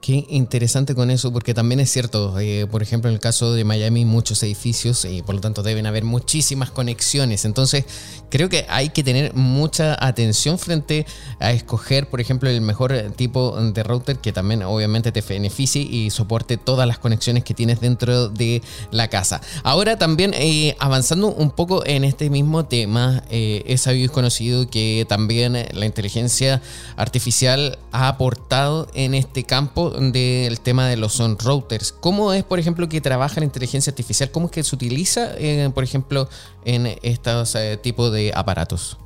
Qué 0.01 0.25
interesante 0.29 0.93
con 0.93 1.09
eso, 1.09 1.31
porque 1.31 1.53
también 1.53 1.79
es 1.79 1.89
cierto, 1.89 2.37
eh, 2.39 2.67
por 2.69 2.83
ejemplo, 2.83 3.09
en 3.09 3.15
el 3.15 3.21
caso 3.21 3.53
de 3.53 3.63
Miami, 3.63 4.03
muchos 4.03 4.43
edificios 4.43 5.05
y 5.05 5.21
por 5.21 5.35
lo 5.35 5.41
tanto 5.41 5.63
deben 5.63 5.85
haber 5.85 6.03
muchísimas 6.03 6.69
conexiones. 6.69 7.45
Entonces, 7.45 7.85
creo 8.29 8.49
que 8.49 8.65
hay 8.67 8.89
que 8.89 9.03
tener 9.03 9.33
mucha 9.33 9.97
atención 10.05 10.59
frente 10.59 11.05
a 11.39 11.51
escoger, 11.51 12.09
por 12.09 12.19
ejemplo, 12.19 12.49
el 12.49 12.61
mejor 12.61 12.93
tipo 13.15 13.55
de 13.55 13.83
router 13.83 14.17
que 14.17 14.33
también 14.33 14.63
obviamente 14.63 15.11
te 15.11 15.21
beneficie 15.21 15.81
y 15.81 16.09
soporte 16.09 16.57
todas 16.57 16.87
las 16.87 16.99
conexiones 16.99 17.43
que 17.43 17.53
tienes 17.53 17.79
dentro 17.79 18.27
de 18.27 18.61
la 18.91 19.07
casa. 19.07 19.41
Ahora 19.63 19.97
también, 19.97 20.33
eh, 20.33 20.75
avanzando 20.79 21.27
un 21.27 21.51
poco 21.51 21.85
en 21.85 22.03
este 22.03 22.29
mismo 22.29 22.65
tema, 22.65 23.23
eh, 23.29 23.63
es 23.65 23.81
sabido 23.81 24.05
y 24.05 24.09
conocido 24.09 24.69
que 24.69 25.05
también 25.07 25.53
la 25.53 25.85
inteligencia 25.85 26.61
artificial 26.97 27.79
ha 27.91 28.09
aportado 28.09 28.87
en 28.93 29.13
este 29.13 29.20
campo 29.47 29.89
del 29.89 30.59
tema 30.61 30.87
de 30.87 30.97
los 30.97 31.19
on 31.19 31.37
routers. 31.43 31.91
¿Cómo 31.91 32.33
es, 32.33 32.43
por 32.43 32.59
ejemplo, 32.59 32.87
que 32.87 33.01
trabaja 33.01 33.39
la 33.39 33.45
inteligencia 33.45 33.91
artificial? 33.91 34.31
¿Cómo 34.31 34.47
es 34.47 34.51
que 34.51 34.63
se 34.63 34.75
utiliza, 34.75 35.31
eh, 35.37 35.69
por 35.73 35.83
ejemplo, 35.83 36.27
en 36.65 36.87
estos 37.01 37.55
eh, 37.55 37.77
tipos 37.81 38.11
de 38.11 38.31
aparatos? 38.35 38.97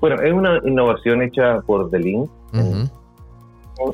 Bueno, 0.00 0.20
es 0.22 0.32
una 0.32 0.60
innovación 0.64 1.22
hecha 1.22 1.60
por 1.62 1.90
The 1.90 1.98
Link 1.98 2.30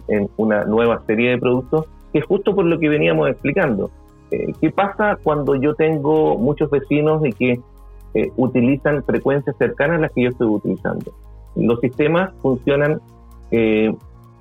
en, 0.08 0.28
una 0.36 0.64
nueva 0.64 1.02
serie 1.06 1.30
de 1.30 1.38
productos 1.38 1.86
que 2.12 2.18
es 2.18 2.24
justo 2.24 2.54
por 2.54 2.64
lo 2.64 2.78
que 2.78 2.88
veníamos 2.88 3.28
explicando. 3.28 3.90
Eh, 4.30 4.52
¿Qué 4.60 4.70
pasa 4.70 5.16
cuando 5.22 5.54
yo 5.54 5.74
tengo 5.74 6.36
muchos 6.36 6.70
vecinos 6.70 7.24
y 7.24 7.32
que 7.32 7.60
utilizan 8.36 9.04
frecuencias 9.04 9.54
cercanas 9.56 9.98
a 9.98 10.00
las 10.00 10.12
que 10.12 10.24
yo 10.24 10.30
estoy 10.30 10.48
utilizando? 10.48 11.12
Los 11.54 11.80
sistemas 11.80 12.32
funcionan 12.42 13.00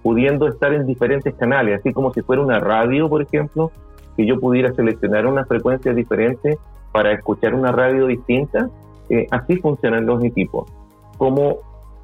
pudiendo 0.04 0.48
estar 0.48 0.74
en 0.74 0.86
diferentes 0.86 1.34
canales, 1.36 1.80
así 1.80 1.94
como 1.94 2.14
si 2.14 2.22
fuera 2.22 2.42
una 2.42 2.60
radio, 2.60 3.10
por 3.10 3.22
ejemplo, 3.22 3.72
que 4.16 4.26
yo 4.26 4.40
pudiera 4.40 4.74
seleccionar 4.74 5.26
una 5.26 5.46
frecuencia 5.46 5.94
diferente 5.94 6.58
para 6.92 7.12
escuchar 7.12 7.54
una 7.54 7.72
radio 7.72 8.08
distinta, 8.08 8.70
eh, 9.10 9.28
así 9.32 9.58
funcionan 9.58 10.06
los 10.06 10.24
equipos. 10.24 10.72
Como 11.18 11.58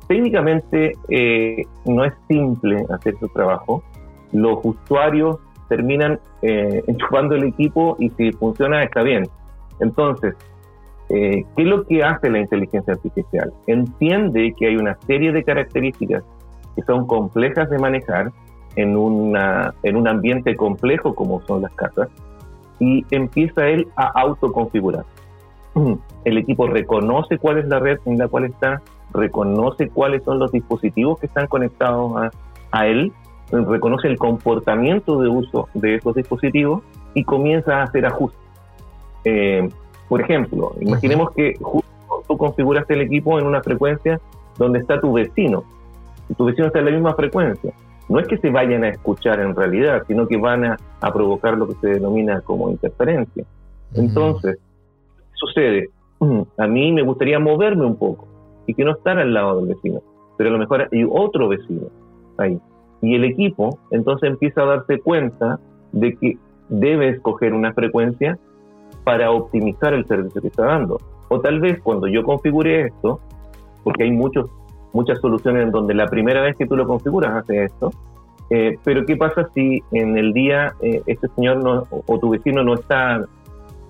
técnicamente 0.07 0.93
eh, 1.09 1.65
no 1.85 2.05
es 2.05 2.13
simple 2.27 2.85
hacer 2.89 3.17
su 3.19 3.27
trabajo, 3.29 3.83
los 4.31 4.59
usuarios 4.63 5.37
terminan 5.69 6.19
eh, 6.41 6.83
enchufando 6.87 7.35
el 7.35 7.45
equipo 7.45 7.95
y 7.99 8.09
si 8.11 8.31
funciona 8.33 8.83
está 8.83 9.03
bien. 9.03 9.27
Entonces, 9.79 10.35
¿qué 11.09 11.45
es 11.55 11.65
lo 11.65 11.85
que 11.85 12.01
hace 12.01 12.29
la 12.29 12.39
inteligencia 12.39 12.93
artificial? 12.93 13.53
Entiende 13.67 14.53
que 14.57 14.67
hay 14.67 14.77
una 14.77 14.97
serie 15.05 15.31
de 15.31 15.43
características 15.43 16.23
que 16.75 16.81
son 16.83 17.07
complejas 17.07 17.69
de 17.69 17.77
manejar 17.77 18.31
en, 18.75 18.97
una, 18.97 19.73
en 19.83 19.95
un 19.95 20.07
ambiente 20.07 20.55
complejo 20.55 21.15
como 21.15 21.41
son 21.41 21.61
las 21.61 21.71
casas 21.73 22.09
y 22.79 23.05
empieza 23.11 23.67
él 23.67 23.87
a 23.95 24.07
autoconfigurar. 24.19 25.05
El 26.25 26.37
equipo 26.37 26.67
reconoce 26.67 27.37
cuál 27.37 27.59
es 27.59 27.67
la 27.67 27.79
red 27.79 27.99
en 28.05 28.17
la 28.17 28.27
cual 28.27 28.45
está, 28.45 28.81
reconoce 29.13 29.89
cuáles 29.89 30.23
son 30.23 30.39
los 30.39 30.51
dispositivos 30.51 31.19
que 31.19 31.27
están 31.27 31.47
conectados 31.47 32.11
a, 32.17 32.31
a 32.71 32.87
él, 32.87 33.13
reconoce 33.51 34.07
el 34.07 34.17
comportamiento 34.17 35.21
de 35.21 35.29
uso 35.29 35.69
de 35.73 35.95
esos 35.95 36.15
dispositivos 36.15 36.81
y 37.13 37.23
comienza 37.23 37.77
a 37.77 37.83
hacer 37.83 38.05
ajustes. 38.05 38.39
Eh, 39.23 39.69
por 40.09 40.21
ejemplo, 40.21 40.73
imaginemos 40.81 41.31
que 41.31 41.55
justo 41.61 41.85
tú 42.27 42.37
configuraste 42.37 42.93
el 42.93 43.01
equipo 43.01 43.39
en 43.39 43.45
una 43.45 43.61
frecuencia 43.61 44.19
donde 44.57 44.79
está 44.79 44.99
tu 44.99 45.13
vecino 45.13 45.63
tu 46.33 46.45
vecino 46.45 46.67
está 46.67 46.79
en 46.79 46.85
la 46.85 46.91
misma 46.91 47.13
frecuencia. 47.13 47.73
No 48.09 48.19
es 48.19 48.27
que 48.27 48.37
se 48.37 48.49
vayan 48.49 48.83
a 48.83 48.89
escuchar 48.89 49.39
en 49.39 49.55
realidad, 49.55 50.03
sino 50.07 50.27
que 50.27 50.37
van 50.37 50.65
a, 50.65 50.77
provocar 51.13 51.57
lo 51.57 51.67
que 51.67 51.75
se 51.75 51.87
denomina 51.87 52.41
como 52.41 52.69
interferencia. 52.69 53.45
Entonces, 53.93 54.57
sucede, 55.33 55.89
a 56.57 56.67
mí 56.67 56.91
me 56.91 57.03
gustaría 57.03 57.39
moverme 57.39 57.85
un 57.85 57.95
poco 57.95 58.27
y 58.67 58.73
que 58.73 58.83
no 58.83 58.91
estar 58.91 59.17
al 59.19 59.33
lado 59.33 59.57
del 59.57 59.75
vecino, 59.75 60.01
pero 60.37 60.49
a 60.49 60.53
lo 60.53 60.59
mejor 60.59 60.87
hay 60.91 61.05
otro 61.09 61.47
vecino 61.47 61.87
ahí. 62.37 62.59
Y 63.01 63.15
el 63.15 63.23
equipo 63.23 63.77
entonces 63.91 64.29
empieza 64.29 64.61
a 64.61 64.65
darse 64.65 64.99
cuenta 64.99 65.59
de 65.91 66.15
que 66.15 66.37
debe 66.69 67.09
escoger 67.09 67.53
una 67.53 67.73
frecuencia 67.73 68.37
para 69.03 69.31
optimizar 69.31 69.93
el 69.93 70.05
servicio 70.07 70.41
que 70.41 70.47
está 70.47 70.65
dando. 70.65 70.97
O 71.29 71.39
tal 71.39 71.59
vez 71.59 71.79
cuando 71.81 72.07
yo 72.07 72.23
configure 72.23 72.87
esto, 72.87 73.19
porque 73.83 74.03
hay 74.03 74.11
muchos 74.11 74.49
muchas 74.95 75.19
soluciones 75.19 75.63
en 75.63 75.71
donde 75.71 75.93
la 75.93 76.07
primera 76.07 76.41
vez 76.41 76.55
que 76.55 76.65
tú 76.65 76.75
lo 76.77 76.87
configuras 76.87 77.35
hace 77.35 77.65
esto. 77.65 77.91
Eh, 78.49 78.77
pero 78.83 79.05
¿qué 79.05 79.17
pasa 79.17 79.49
si 79.53 79.83
en 79.91 80.17
el 80.17 80.31
día 80.31 80.73
eh, 80.81 81.01
este 81.05 81.27
señor 81.35 81.57
no, 81.63 81.83
o, 81.89 82.19
tu 82.19 82.29
vecino 82.29 82.63
no 82.63 82.75
está 82.75 83.25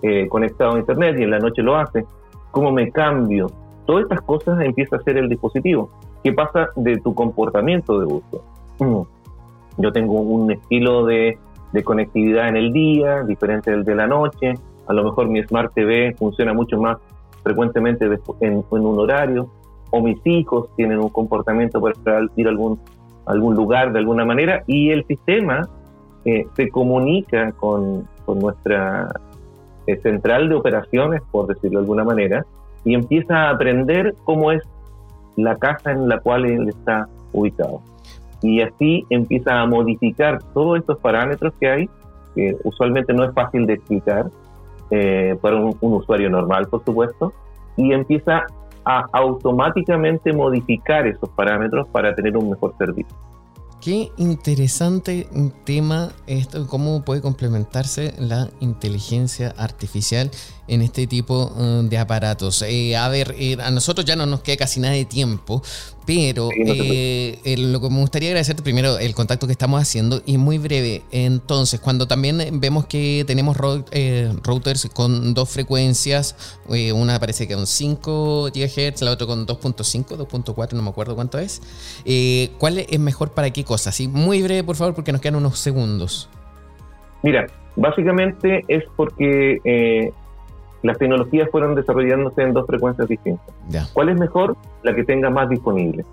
eh, 0.02 0.28
conectado 0.28 0.76
a 0.76 0.80
Internet 0.80 1.18
y 1.20 1.24
en 1.24 1.32
la 1.32 1.40
noche 1.40 1.62
lo 1.62 1.76
hace? 1.76 2.06
¿Cómo 2.50 2.72
me 2.72 2.92
cambio? 2.92 3.52
Todas 3.86 4.04
estas 4.04 4.22
cosas 4.22 4.60
empieza 4.62 4.96
a 4.96 5.00
hacer 5.00 5.18
el 5.18 5.30
dispositivo. 5.30 5.92
¿Qué 6.24 6.34
pasa 6.34 6.70
de 6.76 6.98
tu 6.98 7.14
comportamiento 7.14 8.00
de 8.00 8.06
uso? 8.08 8.44
Mm. 8.80 9.82
Yo 9.82 9.92
tengo 9.92 10.14
un 10.22 10.52
estilo 10.52 11.06
de, 11.06 11.38
de 11.72 11.84
conectividad 11.84 12.48
en 12.48 12.56
el 12.56 12.74
día, 12.74 13.22
diferente 13.24 13.70
del 13.70 13.84
de 13.84 13.94
la 13.94 14.08
noche. 14.08 14.54
A 14.88 14.94
lo 14.94 15.04
mejor 15.04 15.28
mi 15.28 15.44
Smart 15.44 15.72
TV 15.74 16.16
funciona 16.18 16.54
mucho 16.54 16.80
más 16.80 16.98
frecuentemente 17.44 18.06
en, 18.40 18.64
en 18.72 18.86
un 18.86 19.00
horario 19.00 19.52
o 19.96 20.02
mis 20.02 20.20
hijos 20.26 20.68
tienen 20.76 21.00
un 21.00 21.10
comportamiento 21.10 21.80
para 21.80 21.96
ir 22.36 22.48
a 22.48 22.50
algún 22.50 22.80
algún 23.26 23.56
lugar 23.56 23.92
de 23.92 24.00
alguna 24.00 24.26
manera 24.26 24.64
y 24.68 24.92
el 24.92 25.06
sistema 25.06 25.68
eh, 26.26 26.46
se 26.56 26.70
comunica 26.70 27.52
con, 27.54 28.08
con 28.26 28.40
nuestra 28.40 29.10
eh, 29.88 29.98
central 30.02 30.50
de 30.50 30.56
operaciones, 30.56 31.22
por 31.32 31.48
decirlo 31.48 31.80
de 31.80 31.84
alguna 31.84 32.04
manera, 32.04 32.46
y 32.84 32.94
empieza 32.94 33.36
a 33.36 33.50
aprender 33.52 34.16
cómo 34.24 34.52
es 34.52 34.62
la 35.36 35.56
casa 35.58 35.92
en 35.92 36.08
la 36.08 36.20
cual 36.20 36.46
él 36.46 36.70
está 36.70 37.08
ubicado. 37.34 37.82
Y 38.42 38.62
así 38.62 39.06
empieza 39.10 39.60
a 39.60 39.66
modificar 39.66 40.40
todos 40.54 40.80
estos 40.80 40.98
parámetros 41.00 41.54
que 41.60 41.70
hay, 41.70 41.90
que 42.36 42.56
usualmente 42.64 43.14
no 43.14 43.24
es 43.24 43.34
fácil 43.34 43.66
de 43.66 43.74
explicar 43.74 44.30
eh, 44.92 45.36
para 45.42 45.56
un, 45.56 45.76
usuario 45.82 46.30
normal, 46.30 46.68
por 46.68 46.84
supuesto, 46.84 47.34
y 47.76 47.92
empieza 47.92 48.46
a 48.86 49.06
automáticamente 49.12 50.32
modificar 50.32 51.08
esos 51.08 51.30
parámetros 51.30 51.88
para 51.90 52.14
tener 52.16 52.38
un 52.38 52.52
mejor 52.52 52.76
servicio. 52.78 53.16
Qué 53.82 54.12
interesante 54.18 55.28
tema 55.64 56.10
esto, 56.26 56.66
cómo 56.66 57.04
puede 57.04 57.22
complementarse 57.22 58.16
la 58.18 58.50
inteligencia 58.60 59.54
artificial 59.58 60.32
en 60.68 60.82
este 60.82 61.08
tipo 61.08 61.52
eh, 61.58 61.82
de 61.84 61.98
aparatos. 61.98 62.62
Eh, 62.64 62.96
a 62.96 63.08
ver, 63.10 63.36
eh, 63.38 63.58
a 63.62 63.72
nosotros 63.72 64.06
ya 64.06 64.16
no 64.16 64.26
nos 64.26 64.42
queda 64.42 64.58
casi 64.58 64.80
nada 64.80 64.94
de 64.94 65.06
tiempo, 65.06 65.62
pero 66.06 66.46
lo 66.46 67.82
que 67.82 67.90
me 67.90 68.00
gustaría 68.00 68.30
agradecerte 68.30 68.62
primero 68.62 69.00
el 69.00 69.16
contacto 69.16 69.48
que 69.48 69.54
estamos 69.54 69.82
haciendo 69.82 70.22
y 70.26 70.38
muy 70.38 70.58
breve. 70.58 71.04
Entonces, 71.12 71.80
cuando 71.80 72.08
también 72.08 72.60
vemos 72.60 72.86
que 72.86 73.24
tenemos 73.26 73.58
routers 73.58 74.88
con 74.94 75.34
dos 75.34 75.50
frecuencias, 75.50 76.60
una 76.94 77.20
parece 77.20 77.48
que 77.48 77.56
con 77.56 77.66
5 77.66 78.52
GHz, 78.54 79.02
la 79.02 79.12
otra 79.12 79.26
con 79.26 79.48
2.5, 79.48 80.16
2.4, 80.28 80.74
no 80.74 80.84
me 80.84 80.90
acuerdo 80.90 81.16
cuánto 81.16 81.40
es. 81.40 81.62
¿Cuál 82.60 82.80
es 82.80 83.00
mejor 83.00 83.32
para 83.32 83.50
qué 83.50 83.64
cosa? 83.64 83.92
Sí, 83.92 84.08
muy 84.08 84.44
breve, 84.44 84.64
por 84.64 84.76
favor, 84.76 84.94
porque 84.94 85.12
nos 85.12 85.22
quedan 85.22 85.38
unos 85.38 85.58
segundos. 85.58 86.30
Mira, 87.24 87.48
básicamente 87.76 88.64
es 88.68 88.84
porque 88.96 90.12
las 90.86 90.98
tecnologías 90.98 91.50
fueron 91.52 91.76
desarrollándose 91.76 92.42
en 92.42 92.54
dos 92.54 92.68
frecuencias 92.68 93.08
distintas. 93.08 93.46
¿Cuál 93.94 94.10
es 94.10 94.20
mejor? 94.20 94.56
La 94.84 94.96
que 94.96 95.04
tenga 95.04 95.30
más 95.30 95.50
disponible. 95.50 96.06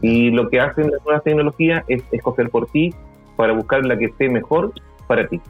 Y 0.00 0.30
lo 0.30 0.48
que 0.48 0.60
hacen 0.60 0.90
las 0.90 1.04
nuevas 1.04 1.24
tecnologías 1.24 1.84
es 1.88 2.02
escoger 2.12 2.50
por 2.50 2.66
ti 2.66 2.94
para 3.36 3.52
buscar 3.52 3.84
la 3.84 3.96
que 3.96 4.06
esté 4.06 4.28
mejor 4.28 4.72
para 5.06 5.26
ti. 5.26 5.40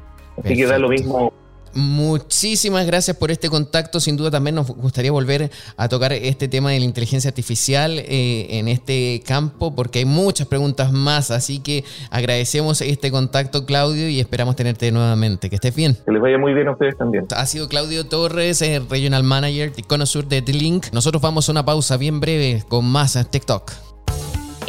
Así 0.43 0.57
que 0.57 0.67
da 0.67 0.79
lo 0.79 0.89
mismo 0.89 1.33
Muchísimas 1.79 2.87
gracias 2.87 3.17
por 3.17 3.31
este 3.31 3.49
contacto. 3.49 4.01
Sin 4.01 4.17
duda 4.17 4.31
también 4.31 4.57
nos 4.57 4.67
gustaría 4.67 5.13
volver 5.13 5.51
a 5.77 5.89
tocar 5.89 6.13
este 6.13 6.49
tema 6.49 6.73
de 6.73 6.81
la 6.81 6.85
inteligencia 6.85 7.29
artificial 7.29 7.99
eh, 7.99 8.59
en 8.59 8.69
este 8.69 9.23
campo 9.25 9.75
porque 9.75 10.01
hay 10.01 10.05
muchas 10.05 10.49
preguntas 10.49 10.93
más. 10.93 11.31
Así 11.31 11.61
que 11.61 11.85
agradecemos 12.11 12.81
este 12.81 13.11
contacto, 13.11 13.65
Claudio, 13.65 14.09
y 14.09 14.19
esperamos 14.19 14.57
tenerte 14.57 14.91
nuevamente. 14.91 15.49
Que 15.49 15.55
estés 15.57 15.75
bien. 15.75 15.97
Que 16.05 16.13
les 16.13 16.21
vaya 16.21 16.37
muy 16.37 16.53
bien 16.53 16.69
a 16.69 16.73
ustedes 16.73 16.99
también. 16.99 17.27
Ha 17.35 17.47
sido 17.47 17.69
Claudio 17.69 18.07
Torres, 18.07 18.61
el 18.61 18.89
Regional 18.89 19.23
Manager 19.23 19.73
de 19.73 19.83
Conosur 19.85 20.27
de 20.27 20.43
The-Link. 20.43 20.87
Nosotros 20.93 21.23
vamos 21.23 21.49
a 21.49 21.53
una 21.53 21.65
pausa 21.65 21.97
bien 21.97 22.19
breve 22.21 22.65
con 22.69 22.85
más 22.85 23.17
TikTok. 23.31 23.88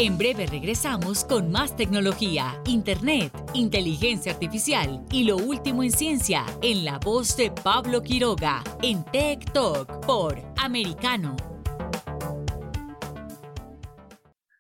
En 0.02 0.18
breve 0.18 0.46
regresamos 0.46 1.26
con 1.26 1.52
más 1.52 1.76
tecnología, 1.76 2.62
internet, 2.66 3.34
inteligencia 3.54 4.32
artificial 4.32 5.04
y 5.12 5.26
lo 5.26 5.36
último 5.36 5.84
en 5.84 5.92
ciencia 5.92 6.46
en 6.62 6.86
la 6.86 7.00
voz 7.00 7.36
de 7.36 7.52
Pablo 7.52 8.02
Quiroga 8.02 8.64
en 8.82 9.04
Tech 9.04 9.52
Talk 9.52 10.06
por 10.06 10.42
Americano. 10.56 11.36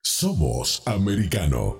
Somos 0.04 0.84
Americano. 0.86 1.78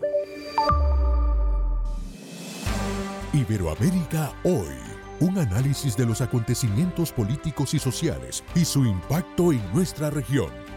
Iberoamérica 3.34 4.34
hoy. 4.46 4.78
Un 5.20 5.38
análisis 5.38 5.98
de 5.98 6.06
los 6.06 6.22
acontecimientos 6.22 7.12
políticos 7.12 7.74
y 7.74 7.80
sociales 7.80 8.42
y 8.56 8.64
su 8.64 8.86
impacto 8.86 9.52
en 9.52 9.62
nuestra 9.74 10.10
región 10.10 10.69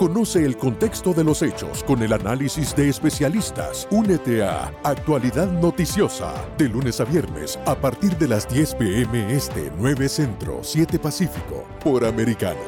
Conoce 0.00 0.46
el 0.46 0.56
contexto 0.56 1.12
de 1.12 1.22
los 1.22 1.42
hechos 1.42 1.84
con 1.84 2.02
el 2.02 2.14
análisis 2.14 2.74
de 2.74 2.88
especialistas. 2.88 3.86
Únete 3.90 4.42
a 4.42 4.72
Actualidad 4.82 5.52
Noticiosa 5.52 6.32
de 6.56 6.70
lunes 6.70 7.02
a 7.02 7.04
viernes 7.04 7.58
a 7.66 7.74
partir 7.74 8.16
de 8.16 8.26
las 8.26 8.48
10 8.48 8.76
pm 8.76 9.30
este 9.30 9.70
9 9.76 10.08
Centro 10.08 10.60
7 10.62 10.98
Pacífico 10.98 11.68
por 11.84 12.06
Americano. 12.06 12.62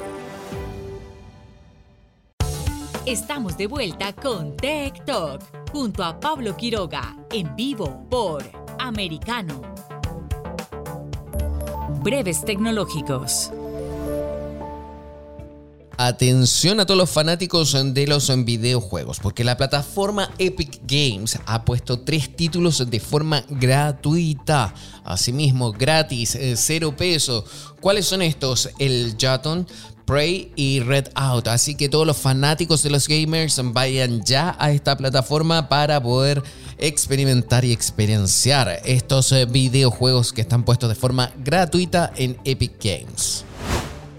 Estamos 3.06 3.56
de 3.56 3.66
vuelta 3.66 4.12
con 4.12 4.54
Tech 4.54 5.02
Talk 5.06 5.40
junto 5.72 6.04
a 6.04 6.20
Pablo 6.20 6.54
Quiroga 6.54 7.16
en 7.30 7.56
vivo 7.56 8.06
por 8.10 8.42
Americano. 8.78 9.62
Breves 12.02 12.44
tecnológicos. 12.44 13.50
Atención 15.98 16.80
a 16.80 16.86
todos 16.86 16.98
los 16.98 17.10
fanáticos 17.10 17.76
de 17.94 18.06
los 18.06 18.32
videojuegos, 18.44 19.20
porque 19.20 19.44
la 19.44 19.56
plataforma 19.56 20.30
Epic 20.38 20.80
Games 20.86 21.38
ha 21.46 21.64
puesto 21.64 22.00
tres 22.00 22.34
títulos 22.34 22.90
de 22.90 22.98
forma 22.98 23.44
gratuita. 23.48 24.74
Asimismo, 25.04 25.72
gratis, 25.72 26.34
eh, 26.34 26.54
cero 26.56 26.94
peso. 26.96 27.44
¿Cuáles 27.80 28.06
son 28.06 28.22
estos? 28.22 28.70
El 28.78 29.16
Jaton, 29.20 29.66
Prey 30.06 30.52
y 30.56 30.80
Red 30.80 31.08
Out. 31.14 31.48
Así 31.48 31.74
que 31.74 31.88
todos 31.88 32.06
los 32.06 32.16
fanáticos 32.16 32.82
de 32.82 32.90
los 32.90 33.06
gamers 33.06 33.60
vayan 33.62 34.24
ya 34.24 34.56
a 34.58 34.72
esta 34.72 34.96
plataforma 34.96 35.68
para 35.68 36.02
poder 36.02 36.42
experimentar 36.78 37.64
y 37.64 37.72
experienciar 37.72 38.80
estos 38.84 39.30
eh, 39.32 39.44
videojuegos 39.44 40.32
que 40.32 40.40
están 40.40 40.64
puestos 40.64 40.88
de 40.88 40.94
forma 40.94 41.32
gratuita 41.38 42.12
en 42.16 42.38
Epic 42.44 42.82
Games. 42.82 43.44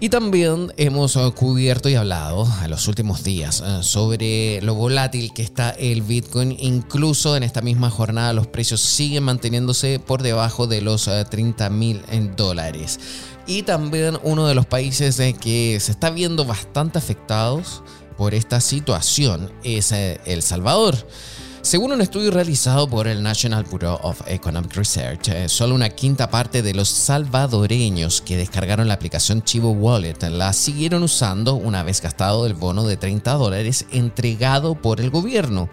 Y 0.00 0.08
también 0.08 0.72
hemos 0.76 1.16
eh, 1.16 1.32
cubierto 1.34 1.88
y 1.88 1.94
hablado 1.94 2.46
en 2.62 2.70
los 2.70 2.88
últimos 2.88 3.22
días 3.22 3.62
eh, 3.64 3.78
sobre 3.82 4.60
lo 4.60 4.74
volátil 4.74 5.32
que 5.32 5.42
está 5.42 5.70
el 5.70 6.02
Bitcoin. 6.02 6.56
Incluso 6.58 7.36
en 7.36 7.42
esta 7.44 7.62
misma 7.62 7.90
jornada 7.90 8.32
los 8.32 8.48
precios 8.48 8.80
siguen 8.80 9.22
manteniéndose 9.22 10.00
por 10.00 10.22
debajo 10.22 10.66
de 10.66 10.82
los 10.82 11.08
30 11.30 11.66
eh, 11.66 11.70
mil 11.70 12.02
dólares. 12.36 12.98
Y 13.46 13.62
también 13.62 14.18
uno 14.24 14.46
de 14.46 14.54
los 14.54 14.66
países 14.66 15.16
que 15.40 15.78
se 15.80 15.92
está 15.92 16.10
viendo 16.10 16.44
bastante 16.44 16.98
afectados 16.98 17.82
por 18.16 18.34
esta 18.34 18.60
situación 18.60 19.52
es 19.62 19.92
El 19.92 20.42
Salvador. 20.42 20.96
Según 21.64 21.92
un 21.92 22.02
estudio 22.02 22.30
realizado 22.30 22.86
por 22.86 23.08
el 23.08 23.22
National 23.22 23.64
Bureau 23.64 23.98
of 24.02 24.20
Economic 24.26 24.74
Research, 24.74 25.28
eh, 25.28 25.48
solo 25.48 25.74
una 25.74 25.88
quinta 25.88 26.28
parte 26.28 26.60
de 26.60 26.74
los 26.74 26.90
salvadoreños 26.90 28.20
que 28.20 28.36
descargaron 28.36 28.86
la 28.86 28.92
aplicación 28.92 29.42
Chivo 29.42 29.70
Wallet 29.70 30.18
la 30.28 30.52
siguieron 30.52 31.02
usando 31.02 31.54
una 31.54 31.82
vez 31.82 32.02
gastado 32.02 32.44
el 32.44 32.52
bono 32.52 32.86
de 32.86 32.98
30 32.98 33.32
dólares 33.32 33.86
entregado 33.92 34.74
por 34.74 35.00
el 35.00 35.08
gobierno. 35.08 35.70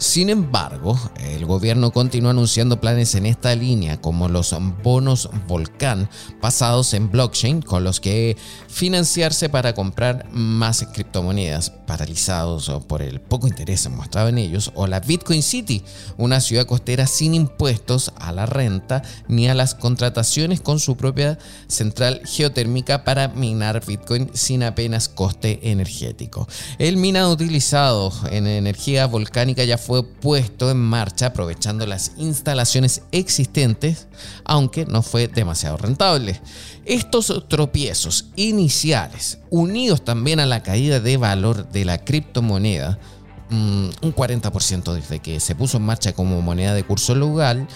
Sin 0.00 0.30
embargo, 0.30 0.98
el 1.20 1.44
gobierno 1.44 1.90
continúa 1.90 2.30
anunciando 2.30 2.80
planes 2.80 3.14
en 3.16 3.26
esta 3.26 3.54
línea 3.54 4.00
como 4.00 4.30
los 4.30 4.56
bonos 4.82 5.28
Volcán 5.46 6.08
basados 6.40 6.94
en 6.94 7.10
blockchain 7.10 7.60
con 7.60 7.84
los 7.84 8.00
que 8.00 8.38
financiarse 8.66 9.50
para 9.50 9.74
comprar 9.74 10.26
más 10.32 10.86
criptomonedas 10.94 11.68
paralizados 11.68 12.70
por 12.88 13.02
el 13.02 13.20
poco 13.20 13.46
interés 13.46 13.90
mostrado 13.90 14.28
en 14.28 14.38
ellos 14.38 14.72
o 14.74 14.86
la 14.86 15.00
Bitcoin 15.00 15.42
City, 15.42 15.84
una 16.16 16.40
ciudad 16.40 16.64
costera 16.64 17.06
sin 17.06 17.34
impuestos 17.34 18.14
a 18.16 18.32
la 18.32 18.46
renta 18.46 19.02
ni 19.28 19.48
a 19.48 19.54
las 19.54 19.74
contrataciones 19.74 20.62
con 20.62 20.80
su 20.80 20.96
propia 20.96 21.38
central 21.66 22.22
geotérmica 22.24 23.04
para 23.04 23.28
minar 23.28 23.84
Bitcoin 23.84 24.30
sin 24.32 24.62
apenas 24.62 25.10
coste 25.10 25.60
energético. 25.70 26.48
El 26.78 26.96
minado 26.96 27.32
utilizado 27.32 28.10
en 28.30 28.46
energía 28.46 29.06
volcánica 29.06 29.62
ya 29.64 29.76
fue 29.76 29.89
fue 29.90 30.04
puesto 30.04 30.70
en 30.70 30.76
marcha 30.76 31.26
aprovechando 31.26 31.84
las 31.84 32.12
instalaciones 32.16 33.02
existentes, 33.10 34.06
aunque 34.44 34.86
no 34.86 35.02
fue 35.02 35.26
demasiado 35.26 35.78
rentable. 35.78 36.40
Estos 36.84 37.48
tropiezos 37.48 38.26
iniciales, 38.36 39.40
unidos 39.50 40.04
también 40.04 40.38
a 40.38 40.46
la 40.46 40.62
caída 40.62 41.00
de 41.00 41.16
valor 41.16 41.68
de 41.72 41.84
la 41.84 41.98
criptomoneda, 42.04 43.00
mm, 43.48 43.88
un 44.02 44.14
40% 44.14 44.94
desde 44.94 45.18
que 45.18 45.40
se 45.40 45.56
puso 45.56 45.78
en 45.78 45.86
marcha 45.86 46.12
como 46.12 46.40
moneda 46.40 46.72
de 46.72 46.84
curso 46.84 47.16
local, 47.16 47.66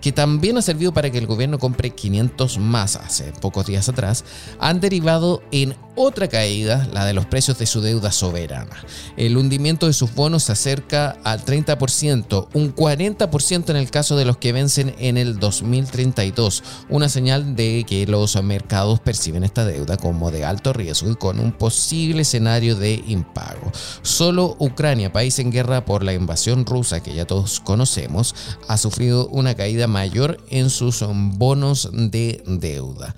que 0.00 0.12
también 0.12 0.56
ha 0.58 0.62
servido 0.62 0.92
para 0.92 1.10
que 1.10 1.18
el 1.18 1.26
gobierno 1.26 1.58
compre 1.58 1.90
500 1.90 2.58
más 2.58 2.96
hace 2.96 3.32
pocos 3.40 3.66
días 3.66 3.88
atrás, 3.88 4.24
han 4.58 4.80
derivado 4.80 5.42
en 5.50 5.74
otra 6.00 6.28
caída, 6.28 6.88
la 6.92 7.04
de 7.04 7.12
los 7.12 7.26
precios 7.26 7.58
de 7.58 7.66
su 7.66 7.80
deuda 7.80 8.12
soberana. 8.12 8.84
El 9.16 9.36
hundimiento 9.36 9.88
de 9.88 9.92
sus 9.92 10.14
bonos 10.14 10.44
se 10.44 10.52
acerca 10.52 11.16
al 11.24 11.44
30%, 11.44 12.48
un 12.54 12.72
40% 12.72 13.70
en 13.70 13.76
el 13.76 13.90
caso 13.90 14.16
de 14.16 14.24
los 14.24 14.36
que 14.36 14.52
vencen 14.52 14.94
en 15.00 15.16
el 15.16 15.40
2032, 15.40 16.62
una 16.88 17.08
señal 17.08 17.56
de 17.56 17.84
que 17.84 18.06
los 18.06 18.40
mercados 18.44 19.00
perciben 19.00 19.42
esta 19.42 19.64
deuda 19.64 19.96
como 19.96 20.30
de 20.30 20.44
alto 20.44 20.72
riesgo 20.72 21.10
y 21.10 21.16
con 21.16 21.40
un 21.40 21.50
posible 21.50 22.22
escenario 22.22 22.76
de 22.76 23.02
impago. 23.08 23.72
Solo 24.02 24.54
Ucrania, 24.60 25.12
país 25.12 25.40
en 25.40 25.50
guerra 25.50 25.84
por 25.84 26.04
la 26.04 26.12
invasión 26.12 26.64
rusa 26.64 27.02
que 27.02 27.14
ya 27.14 27.26
todos 27.26 27.58
conocemos, 27.58 28.36
ha 28.68 28.76
sufrido 28.76 29.26
una 29.28 29.56
caída 29.56 29.87
mayor 29.88 30.38
en 30.50 30.70
sus 30.70 31.04
bonos 31.06 31.88
de 31.92 32.42
deuda. 32.46 33.14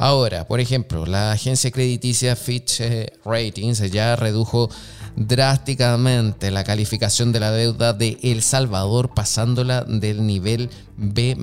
Ahora, 0.00 0.46
por 0.46 0.60
ejemplo, 0.60 1.06
la 1.06 1.32
agencia 1.32 1.72
crediticia 1.72 2.36
Fitch 2.36 2.80
eh, 2.80 3.12
Ratings 3.24 3.90
ya 3.90 4.14
redujo 4.14 4.70
drásticamente 5.16 6.52
la 6.52 6.62
calificación 6.62 7.32
de 7.32 7.40
la 7.40 7.50
deuda 7.50 7.92
de 7.92 8.16
El 8.22 8.42
Salvador 8.42 9.12
pasándola 9.12 9.82
del 9.82 10.24
nivel 10.24 10.70
B- 10.96 11.36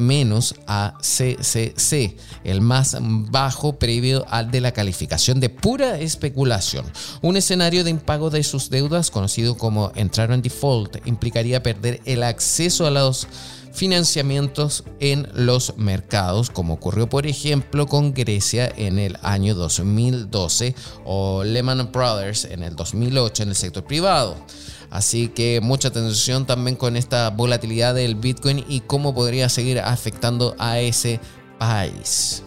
a 0.67 0.93
CCC, 1.01 2.15
el 2.45 2.61
más 2.61 2.97
bajo 3.01 3.77
previo 3.77 4.25
al 4.29 4.51
de 4.51 4.61
la 4.61 4.71
calificación 4.71 5.41
de 5.41 5.49
pura 5.49 5.99
especulación. 5.99 6.85
Un 7.21 7.35
escenario 7.35 7.83
de 7.83 7.89
impago 7.89 8.29
de 8.29 8.43
sus 8.43 8.69
deudas, 8.69 9.11
conocido 9.11 9.57
como 9.57 9.91
entrar 9.95 10.31
en 10.31 10.41
default, 10.41 11.05
implicaría 11.05 11.61
perder 11.61 11.99
el 12.05 12.23
acceso 12.23 12.87
a 12.87 12.91
los 12.91 13.27
financiamientos 13.75 14.83
en 14.99 15.27
los 15.33 15.77
mercados, 15.77 16.49
como 16.49 16.75
ocurrió 16.75 17.09
por 17.09 17.27
ejemplo 17.27 17.85
con 17.87 18.13
Grecia 18.13 18.71
en 18.75 18.97
el 18.99 19.17
año 19.21 19.53
2012 19.53 20.73
o 21.03 21.43
Lehman 21.43 21.91
Brothers 21.91 22.45
en 22.45 22.63
el 22.63 22.75
2008 22.75 23.43
en 23.43 23.49
el 23.49 23.55
sector 23.55 23.83
privado. 23.83 24.35
Así 24.89 25.27
que 25.27 25.59
mucha 25.61 25.89
atención 25.89 26.45
también 26.45 26.77
con 26.77 26.95
esta 26.95 27.29
volatilidad 27.29 27.93
del 27.93 28.15
Bitcoin 28.15 28.63
y 28.67 28.79
cómo 28.79 29.13
podría 29.13 29.49
seguir 29.49 29.79
afectando 29.79 30.55
a 30.57 30.79
ese 30.79 31.19
país. 31.59 32.44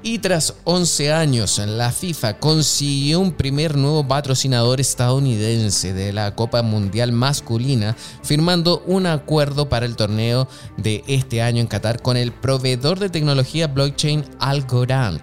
Y 0.00 0.20
tras 0.20 0.54
11 0.62 1.12
años, 1.12 1.58
la 1.58 1.90
FIFA 1.90 2.38
consiguió 2.38 3.18
un 3.18 3.32
primer 3.32 3.76
nuevo 3.76 4.06
patrocinador 4.06 4.80
estadounidense 4.80 5.92
de 5.92 6.12
la 6.12 6.36
Copa 6.36 6.62
Mundial 6.62 7.10
Masculina, 7.10 7.96
firmando 8.22 8.84
un 8.86 9.06
acuerdo 9.06 9.68
para 9.68 9.86
el 9.86 9.96
torneo 9.96 10.46
de 10.76 11.02
este 11.08 11.42
año 11.42 11.60
en 11.60 11.66
Qatar 11.66 12.00
con 12.00 12.16
el 12.16 12.30
proveedor 12.30 13.00
de 13.00 13.10
tecnología 13.10 13.66
blockchain 13.66 14.24
Algorand. 14.38 15.20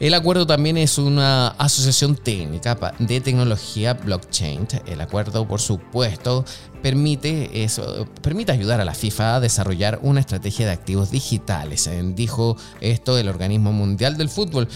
El 0.00 0.14
acuerdo 0.14 0.46
también 0.46 0.76
es 0.76 0.96
una 0.98 1.48
asociación 1.48 2.14
técnica 2.14 2.78
de 3.00 3.20
tecnología 3.20 3.94
blockchain. 3.94 4.68
El 4.86 5.00
acuerdo, 5.00 5.48
por 5.48 5.60
supuesto, 5.60 6.44
permite, 6.82 7.64
eso, 7.64 8.06
ayudar 8.48 8.80
a 8.80 8.84
la 8.84 8.94
FIFA 8.94 9.36
a 9.36 9.40
desarrollar 9.40 9.98
una 10.02 10.20
estrategia 10.20 10.66
de 10.66 10.72
activos 10.72 11.10
digitales. 11.10 11.88
Eh, 11.88 12.00
dijo 12.14 12.56
esto 12.80 13.18
el 13.18 13.28
Organismo 13.28 13.72
Mundial 13.72 14.16
del 14.16 14.28
Fútbol. 14.28 14.68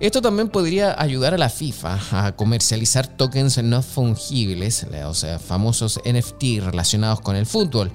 Esto 0.00 0.20
también 0.20 0.48
podría 0.48 1.00
ayudar 1.00 1.34
a 1.34 1.38
la 1.38 1.48
FIFA 1.48 2.26
a 2.26 2.32
comercializar 2.32 3.06
tokens 3.06 3.62
no 3.62 3.80
fungibles, 3.80 4.88
o 5.06 5.14
sea, 5.14 5.38
famosos 5.38 6.00
NFT 6.04 6.64
relacionados 6.64 7.20
con 7.20 7.36
el 7.36 7.46
fútbol. 7.46 7.92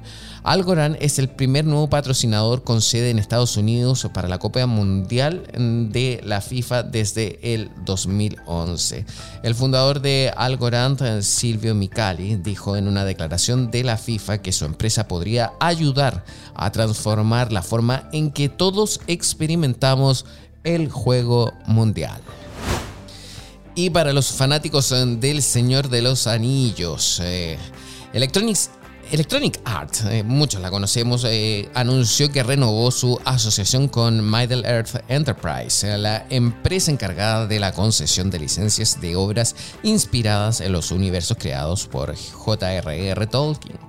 Algorand 0.50 0.98
es 1.00 1.20
el 1.20 1.30
primer 1.30 1.64
nuevo 1.64 1.92
patrocinador 1.92 2.64
con 2.64 2.82
sede 2.82 3.12
en 3.12 3.20
Estados 3.20 3.56
Unidos 3.56 4.08
para 4.12 4.28
la 4.28 4.40
Copa 4.40 4.66
Mundial 4.66 5.44
de 5.92 6.22
la 6.24 6.42
FIFA 6.42 6.82
desde 6.82 7.54
el 7.54 7.70
2011. 7.86 9.06
El 9.44 9.54
fundador 9.54 10.02
de 10.02 10.34
Algorand, 10.36 11.22
Silvio 11.22 11.76
Micali, 11.76 12.36
dijo 12.38 12.76
en 12.76 12.88
una 12.88 13.06
declaración 13.06 13.70
de 13.70 13.84
la 13.84 13.96
FIFA 13.96 14.40
que 14.40 14.52
su 14.52 14.66
empresa 14.66 15.08
podría 15.08 15.52
ayudar 15.60 16.26
a 16.56 16.72
transformar 16.72 17.52
la 17.52 17.62
forma 17.62 18.10
en 18.12 18.32
que 18.32 18.50
todos 18.50 19.02
experimentamos 19.06 20.26
el 20.64 20.90
juego 20.90 21.54
mundial. 21.68 22.22
Y 23.76 23.92
para 23.92 24.14
los 24.14 24.32
fanáticos 24.32 24.90
del 25.20 25.44
Señor 25.44 25.90
de 25.90 26.02
los 26.02 26.26
Anillos, 26.26 27.22
eh, 27.24 27.60
Electronics 28.14 28.72
Electronic 29.12 29.60
Arts, 29.66 30.06
eh, 30.06 30.24
muchos 30.24 30.62
la 30.62 30.70
conocemos, 30.70 31.26
eh, 31.28 31.68
anunció 31.74 32.32
que 32.32 32.44
renovó 32.44 32.92
su 32.92 33.20
asociación 33.26 33.88
con 33.88 34.30
Middle 34.30 34.68
Earth 34.70 35.04
Enterprise, 35.08 35.98
la 35.98 36.28
empresa 36.30 36.92
encargada 36.92 37.48
de 37.48 37.60
la 37.60 37.72
concesión 37.72 38.30
de 38.30 38.38
licencias 38.38 39.02
de 39.02 39.16
obras 39.16 39.56
inspiradas 39.82 40.62
en 40.62 40.74
los 40.74 40.92
universos 40.92 41.38
creados 41.40 41.88
por 41.88 42.16
J.R.R. 42.16 43.28
Tolkien. 43.28 43.80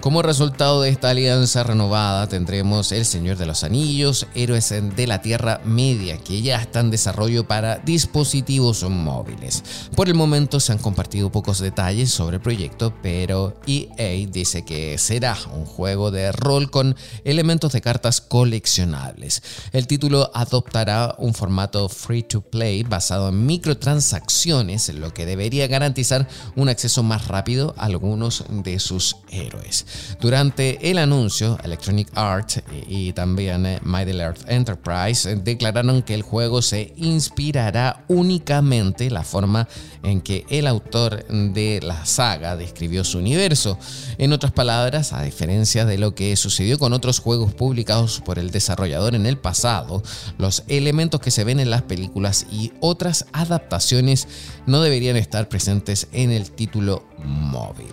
Como 0.00 0.20
resultado 0.20 0.82
de 0.82 0.90
esta 0.90 1.08
alianza 1.08 1.62
renovada 1.62 2.28
tendremos 2.28 2.92
El 2.92 3.06
Señor 3.06 3.38
de 3.38 3.46
los 3.46 3.64
Anillos, 3.64 4.26
Héroes 4.34 4.68
de 4.68 5.06
la 5.06 5.22
Tierra 5.22 5.62
Media, 5.64 6.18
que 6.18 6.42
ya 6.42 6.60
está 6.60 6.80
en 6.80 6.90
desarrollo 6.90 7.48
para 7.48 7.78
dispositivos 7.78 8.82
móviles. 8.82 9.62
Por 9.96 10.08
el 10.08 10.14
momento 10.14 10.60
se 10.60 10.72
han 10.72 10.78
compartido 10.78 11.32
pocos 11.32 11.58
detalles 11.58 12.10
sobre 12.10 12.36
el 12.36 12.42
proyecto, 12.42 12.92
pero 13.02 13.58
EA 13.66 14.28
dice 14.30 14.62
que 14.66 14.98
será 14.98 15.38
un 15.54 15.64
juego 15.64 16.10
de 16.10 16.32
rol 16.32 16.70
con 16.70 16.96
elementos 17.24 17.72
de 17.72 17.80
cartas 17.80 18.20
coleccionables. 18.20 19.42
El 19.72 19.86
título 19.86 20.30
adoptará 20.34 21.14
un 21.16 21.32
formato 21.32 21.88
free 21.88 22.22
to 22.22 22.42
play 22.42 22.82
basado 22.82 23.30
en 23.30 23.46
microtransacciones, 23.46 24.92
lo 24.94 25.14
que 25.14 25.24
debería 25.24 25.66
garantizar 25.66 26.28
un 26.56 26.68
acceso 26.68 27.02
más 27.02 27.28
rápido 27.28 27.74
a 27.78 27.86
algunos 27.86 28.44
de 28.50 28.78
sus 28.78 29.16
héroes. 29.30 29.83
Durante 30.20 30.90
el 30.90 30.98
anuncio, 30.98 31.58
Electronic 31.62 32.08
Arts 32.14 32.62
y 32.88 33.12
también 33.12 33.66
eh, 33.66 33.80
Middle 33.84 34.22
Earth 34.22 34.48
Enterprise 34.48 35.36
declararon 35.36 36.02
que 36.02 36.14
el 36.14 36.22
juego 36.22 36.62
se 36.62 36.92
inspirará 36.96 38.04
únicamente 38.08 39.10
la 39.10 39.22
forma 39.22 39.68
en 40.02 40.20
que 40.20 40.44
el 40.48 40.66
autor 40.66 41.24
de 41.26 41.80
la 41.82 42.04
saga 42.06 42.56
describió 42.56 43.04
su 43.04 43.18
universo. 43.18 43.78
En 44.18 44.32
otras 44.32 44.52
palabras, 44.52 45.12
a 45.12 45.22
diferencia 45.22 45.84
de 45.84 45.98
lo 45.98 46.14
que 46.14 46.36
sucedió 46.36 46.78
con 46.78 46.92
otros 46.92 47.18
juegos 47.18 47.54
publicados 47.54 48.20
por 48.20 48.38
el 48.38 48.50
desarrollador 48.50 49.14
en 49.14 49.26
el 49.26 49.38
pasado, 49.38 50.02
los 50.38 50.64
elementos 50.68 51.20
que 51.20 51.30
se 51.30 51.44
ven 51.44 51.60
en 51.60 51.70
las 51.70 51.82
películas 51.82 52.46
y 52.50 52.72
otras 52.80 53.26
adaptaciones 53.32 54.28
no 54.66 54.80
deberían 54.80 55.16
estar 55.16 55.48
presentes 55.48 56.08
en 56.12 56.30
el 56.30 56.50
título 56.50 57.04
móvil 57.18 57.88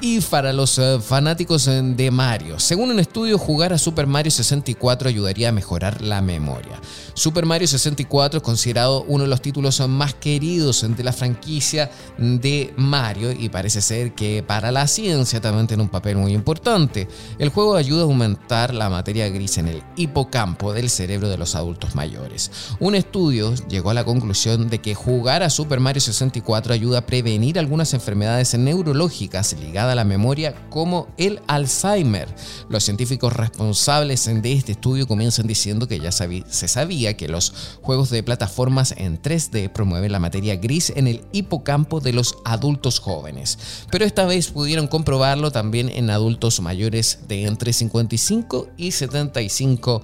y 0.00 0.20
para 0.20 0.52
los 0.52 0.78
eh, 0.78 0.98
fanáticos 1.00 1.66
eh, 1.66 1.82
de 1.82 2.10
Mario. 2.10 2.60
Según 2.60 2.90
un 2.90 3.00
estudio, 3.00 3.38
jugar 3.38 3.72
a 3.72 3.78
Super 3.78 4.06
Mario 4.06 4.30
64 4.30 5.08
ayudaría 5.08 5.48
a 5.48 5.52
mejorar 5.52 6.02
la 6.02 6.20
memoria. 6.20 6.80
Super 7.14 7.46
Mario 7.46 7.66
64 7.66 8.38
es 8.38 8.42
considerado 8.42 9.04
uno 9.08 9.24
de 9.24 9.30
los 9.30 9.42
títulos 9.42 9.80
más 9.88 10.14
queridos 10.14 10.86
de 10.88 11.02
la 11.02 11.12
franquicia 11.12 11.90
de 12.16 12.72
Mario 12.76 13.32
y 13.32 13.48
parece 13.48 13.80
ser 13.80 14.14
que 14.14 14.44
para 14.46 14.70
la 14.70 14.86
ciencia 14.86 15.40
también 15.40 15.66
tiene 15.66 15.82
un 15.82 15.88
papel 15.88 16.16
muy 16.16 16.32
importante. 16.32 17.08
El 17.38 17.48
juego 17.48 17.74
ayuda 17.74 18.02
a 18.02 18.04
aumentar 18.04 18.74
la 18.74 18.88
materia 18.88 19.28
gris 19.28 19.58
en 19.58 19.68
el 19.68 19.82
hipocampo 19.96 20.72
del 20.72 20.90
cerebro 20.90 21.28
de 21.28 21.38
los 21.38 21.56
adultos 21.56 21.94
mayores. 21.94 22.50
Un 22.78 22.94
estudio 22.94 23.54
llegó 23.68 23.90
a 23.90 23.94
la 23.94 24.04
conclusión 24.04 24.68
de 24.68 24.80
que 24.80 24.94
jugar 24.94 25.42
a 25.42 25.50
Super 25.50 25.80
Mario 25.80 26.00
64 26.00 26.72
ayuda 26.72 26.98
a 26.98 27.06
prevenir 27.06 27.58
algunas 27.58 27.94
enfermedades 27.94 28.56
neurológicas 28.56 29.54
ligadas 29.58 29.87
a 29.92 29.94
la 29.94 30.04
memoria 30.04 30.54
como 30.70 31.08
el 31.16 31.40
Alzheimer. 31.46 32.28
Los 32.68 32.84
científicos 32.84 33.32
responsables 33.32 34.24
de 34.24 34.52
este 34.52 34.72
estudio 34.72 35.06
comienzan 35.06 35.46
diciendo 35.46 35.88
que 35.88 36.00
ya 36.00 36.12
se 36.12 36.68
sabía 36.68 37.16
que 37.16 37.28
los 37.28 37.78
juegos 37.82 38.10
de 38.10 38.22
plataformas 38.22 38.94
en 38.96 39.20
3D 39.20 39.72
promueven 39.72 40.12
la 40.12 40.18
materia 40.18 40.56
gris 40.56 40.92
en 40.94 41.06
el 41.06 41.22
hipocampo 41.32 42.00
de 42.00 42.12
los 42.12 42.36
adultos 42.44 43.00
jóvenes, 43.00 43.58
pero 43.90 44.04
esta 44.04 44.26
vez 44.26 44.48
pudieron 44.48 44.86
comprobarlo 44.86 45.50
también 45.50 45.88
en 45.88 46.10
adultos 46.10 46.60
mayores 46.60 47.20
de 47.28 47.44
entre 47.44 47.72
55 47.72 48.68
y 48.76 48.92
75 48.92 50.02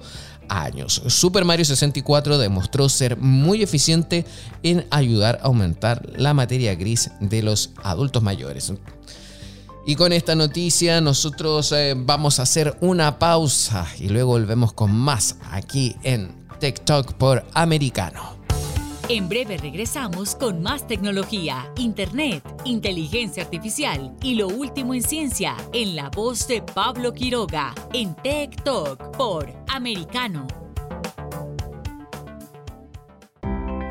años. 0.49 1.01
Super 1.07 1.45
Mario 1.45 1.65
64 1.65 2.37
demostró 2.37 2.89
ser 2.89 3.17
muy 3.17 3.63
eficiente 3.63 4.25
en 4.63 4.85
ayudar 4.89 5.39
a 5.41 5.45
aumentar 5.45 6.07
la 6.17 6.33
materia 6.33 6.75
gris 6.75 7.11
de 7.19 7.41
los 7.41 7.71
adultos 7.83 8.23
mayores. 8.23 8.73
Y 9.87 9.95
con 9.95 10.11
esta 10.11 10.33
noticia 10.33 10.99
nosotros 10.99 11.71
eh, 11.71 11.93
vamos 11.95 12.39
a 12.39 12.43
hacer 12.43 12.75
una 12.81 13.19
pausa 13.19 13.87
y 13.99 14.09
luego 14.09 14.31
volvemos 14.31 14.73
con 14.73 14.91
más 14.91 15.37
aquí 15.51 15.95
en 16.01 16.47
Tech 16.59 16.83
Talk 16.83 17.13
por 17.13 17.45
Americano. 17.53 18.35
En 19.07 19.29
breve 19.29 19.57
regresamos 19.57 20.33
con 20.33 20.63
más 20.63 20.87
tecnología, 20.87 21.71
internet, 21.77 22.43
inteligencia 22.63 23.43
artificial 23.43 24.15
y 24.23 24.33
lo 24.33 24.47
último 24.47 24.95
en 24.95 25.03
ciencia 25.03 25.55
en 25.73 25.95
la 25.95 26.09
voz 26.09 26.47
de 26.47 26.63
Pablo 26.63 27.13
Quiroga 27.13 27.75
en 27.93 28.15
Tech 28.15 28.63
Talk 28.63 29.15
por 29.15 29.53
Americano. 29.67 30.64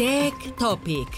Tech 0.00 0.56
Topic. 0.56 1.08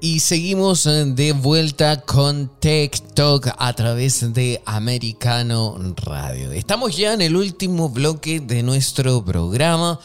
Y 0.00 0.20
seguimos 0.20 0.86
eh, 0.86 1.04
de 1.04 1.32
vuelta 1.32 2.00
con 2.00 2.50
Tech 2.60 2.98
Talk 3.12 3.54
a 3.58 3.72
través 3.74 4.32
de 4.32 4.62
Americano 4.64 5.76
Radio. 5.96 6.52
Estamos 6.52 6.96
ya 6.96 7.12
en 7.12 7.20
el 7.20 7.36
último 7.36 7.90
bloque 7.90 8.40
de 8.40 8.62
nuestro 8.62 9.22
programa. 9.22 10.00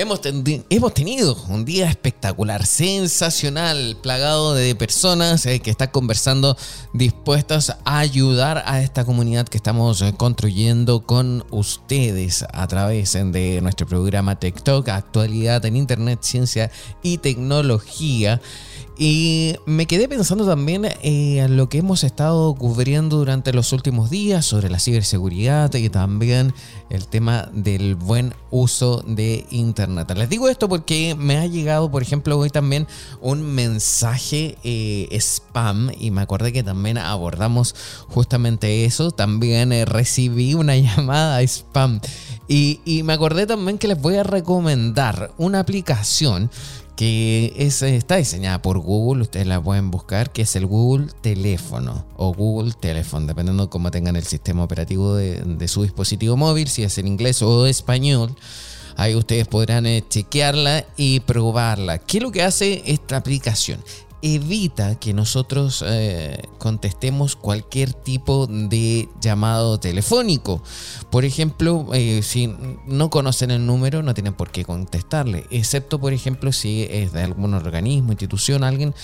Hemos, 0.00 0.20
tenido 0.94 1.36
un 1.48 1.64
día 1.64 1.90
espectacular, 1.90 2.64
sensacional, 2.64 3.96
plagado 4.00 4.54
de 4.54 4.76
personas 4.76 5.44
eh, 5.44 5.58
que 5.58 5.72
están 5.72 5.88
conversando, 5.88 6.56
dispuestas 6.92 7.76
a 7.84 7.98
ayudar 7.98 8.62
a 8.64 8.80
esta 8.80 9.04
comunidad 9.04 9.48
que 9.48 9.56
estamos 9.56 10.00
eh, 10.02 10.14
construyendo 10.16 11.04
con 11.04 11.44
ustedes 11.50 12.44
a 12.52 12.68
través 12.68 13.16
eh, 13.16 13.24
de 13.24 13.60
nuestro 13.60 13.88
programa 13.88 14.38
TikTok, 14.38 14.88
actualidad 14.88 15.64
en 15.64 15.74
Internet, 15.74 16.20
ciencia 16.22 16.70
y 17.02 17.18
tecnología. 17.18 18.40
Y 19.00 19.56
me 19.66 19.86
quedé 19.86 20.08
pensando 20.08 20.44
también 20.46 20.84
en 21.02 21.56
lo 21.56 21.68
que 21.68 21.78
hemos 21.78 22.02
estado 22.02 22.54
cubriendo 22.54 23.18
durante 23.18 23.52
los 23.52 23.72
últimos 23.72 24.10
días 24.10 24.44
sobre 24.44 24.70
la 24.70 24.80
ciberseguridad 24.80 25.72
y 25.74 25.88
también 25.88 26.52
el 26.90 27.06
tema 27.06 27.48
del 27.52 27.94
buen 27.94 28.34
uso 28.50 29.02
de 29.06 29.46
Internet. 29.50 30.10
Les 30.16 30.28
digo 30.28 30.48
esto 30.48 30.68
porque 30.68 31.14
me 31.18 31.36
ha 31.36 31.46
llegado, 31.46 31.90
por 31.90 32.02
ejemplo, 32.02 32.38
hoy 32.38 32.50
también 32.50 32.86
un 33.20 33.42
mensaje 33.42 34.56
eh, 34.64 35.08
spam 35.20 35.90
y 35.98 36.10
me 36.10 36.22
acordé 36.22 36.52
que 36.52 36.62
también 36.62 36.98
abordamos 36.98 37.74
justamente 38.08 38.84
eso. 38.84 39.10
También 39.10 39.72
eh, 39.72 39.84
recibí 39.84 40.54
una 40.54 40.76
llamada 40.76 41.42
spam 41.42 42.00
y, 42.48 42.80
y 42.84 43.02
me 43.02 43.12
acordé 43.12 43.46
también 43.46 43.78
que 43.78 43.88
les 43.88 44.00
voy 44.00 44.16
a 44.16 44.22
recomendar 44.22 45.32
una 45.36 45.60
aplicación 45.60 46.50
que 46.98 47.54
es, 47.56 47.80
está 47.82 48.16
diseñada 48.16 48.60
por 48.60 48.80
Google, 48.80 49.22
ustedes 49.22 49.46
la 49.46 49.62
pueden 49.62 49.92
buscar, 49.92 50.32
que 50.32 50.42
es 50.42 50.56
el 50.56 50.66
Google 50.66 51.06
Teléfono 51.20 52.04
o 52.16 52.34
Google 52.34 52.72
Telephone, 52.72 53.24
dependiendo 53.24 53.62
de 53.62 53.70
cómo 53.70 53.92
tengan 53.92 54.16
el 54.16 54.24
sistema 54.24 54.64
operativo 54.64 55.14
de, 55.14 55.68
su 55.68 55.84
dispositivo 55.84 56.36
móvil, 56.36 56.66
si 56.66 56.82
es 56.82 56.98
en 56.98 57.06
inglés 57.06 57.40
o 57.40 57.66
español. 57.66 58.34
Ahí 58.96 59.14
ustedes 59.14 59.46
podrán 59.46 59.86
eh, 59.86 60.02
chequearla 60.08 60.86
y 60.96 61.20
probarla. 61.20 61.98
¿Qué 61.98 62.16
es 62.16 62.22
lo 62.24 62.32
que 62.32 62.42
hace 62.42 62.82
esta 62.84 63.16
aplicación? 63.16 63.78
Evita 64.22 64.96
que 64.96 65.14
nosotros 65.14 65.84
eh, 65.86 66.42
contestemos 66.58 67.36
cualquier 67.36 67.92
tipo 67.92 68.46
de 68.46 69.08
llamado 69.20 69.78
telefónico. 69.78 70.62
Por 71.10 71.24
ejemplo, 71.24 71.86
eh, 71.92 72.22
si 72.22 72.54
no 72.86 73.10
conocen 73.10 73.50
el 73.50 73.66
número, 73.66 74.02
no 74.02 74.14
tienen 74.14 74.34
por 74.34 74.50
qué 74.50 74.64
contestarle, 74.64 75.46
excepto, 75.50 75.98
por 75.98 76.12
ejemplo, 76.12 76.52
si 76.52 76.86
es 76.90 77.12
de 77.12 77.22
algún 77.22 77.54
organismo, 77.54 78.12
institución, 78.12 78.64
alguien 78.64 78.94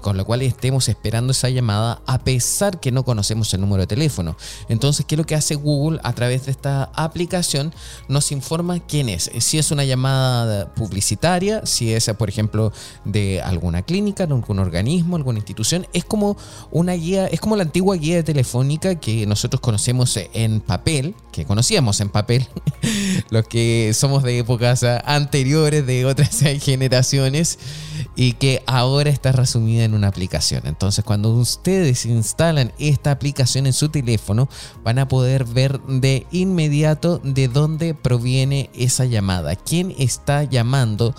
con 0.00 0.16
lo 0.18 0.26
cual 0.26 0.42
estemos 0.42 0.88
esperando 0.88 1.32
esa 1.32 1.48
llamada 1.48 2.02
a 2.06 2.18
pesar 2.24 2.78
que 2.78 2.92
no 2.92 3.04
conocemos 3.04 3.52
el 3.54 3.62
número 3.62 3.80
de 3.80 3.86
teléfono. 3.86 4.36
Entonces, 4.68 5.06
¿qué 5.06 5.14
es 5.14 5.18
lo 5.18 5.24
que 5.24 5.34
hace 5.34 5.54
Google 5.54 5.98
a 6.02 6.12
través 6.12 6.44
de 6.44 6.50
esta 6.50 6.90
aplicación? 6.94 7.72
Nos 8.08 8.30
informa 8.30 8.80
quién 8.80 9.08
es. 9.08 9.30
Si 9.38 9.58
es 9.58 9.70
una 9.70 9.84
llamada 9.84 10.74
publicitaria, 10.74 11.64
si 11.64 11.94
es, 11.94 12.10
por 12.18 12.28
ejemplo, 12.28 12.72
de 13.06 13.40
alguna 13.40 13.82
clínica, 13.82 14.24
algún 14.24 14.58
organismo, 14.58 15.16
alguna 15.16 15.38
institución, 15.38 15.86
es 15.92 16.04
como 16.04 16.36
una 16.70 16.92
guía, 16.92 17.26
es 17.26 17.40
como 17.40 17.56
la 17.56 17.62
antigua 17.62 17.96
guía 17.96 18.22
telefónica 18.22 18.96
que 18.96 19.26
nosotros 19.26 19.60
conocemos 19.60 20.18
en 20.34 20.60
papel, 20.60 21.14
que 21.32 21.46
conocíamos 21.46 22.00
en 22.00 22.10
papel, 22.10 22.46
los 23.30 23.46
que 23.46 23.92
somos 23.94 24.22
de 24.22 24.38
épocas 24.38 24.84
anteriores, 25.04 25.86
de 25.86 26.04
otras 26.06 26.40
generaciones, 26.60 27.58
y 28.16 28.32
que 28.34 28.62
ahora 28.66 29.10
está 29.10 29.32
resumida 29.32 29.84
en 29.84 29.94
una 29.94 30.08
aplicación. 30.08 30.62
Entonces, 30.66 31.04
cuando 31.04 31.30
ustedes 31.30 32.06
instalan 32.06 32.72
esta 32.78 33.10
aplicación 33.10 33.66
en 33.66 33.72
su 33.72 33.88
teléfono, 33.88 34.48
van 34.82 34.98
a 34.98 35.08
poder 35.08 35.44
ver 35.44 35.80
de 35.82 36.26
inmediato 36.30 37.20
de 37.22 37.48
dónde 37.48 37.94
proviene 37.94 38.70
esa 38.74 39.04
llamada, 39.04 39.56
quién 39.56 39.94
está 39.98 40.44
llamando 40.44 41.14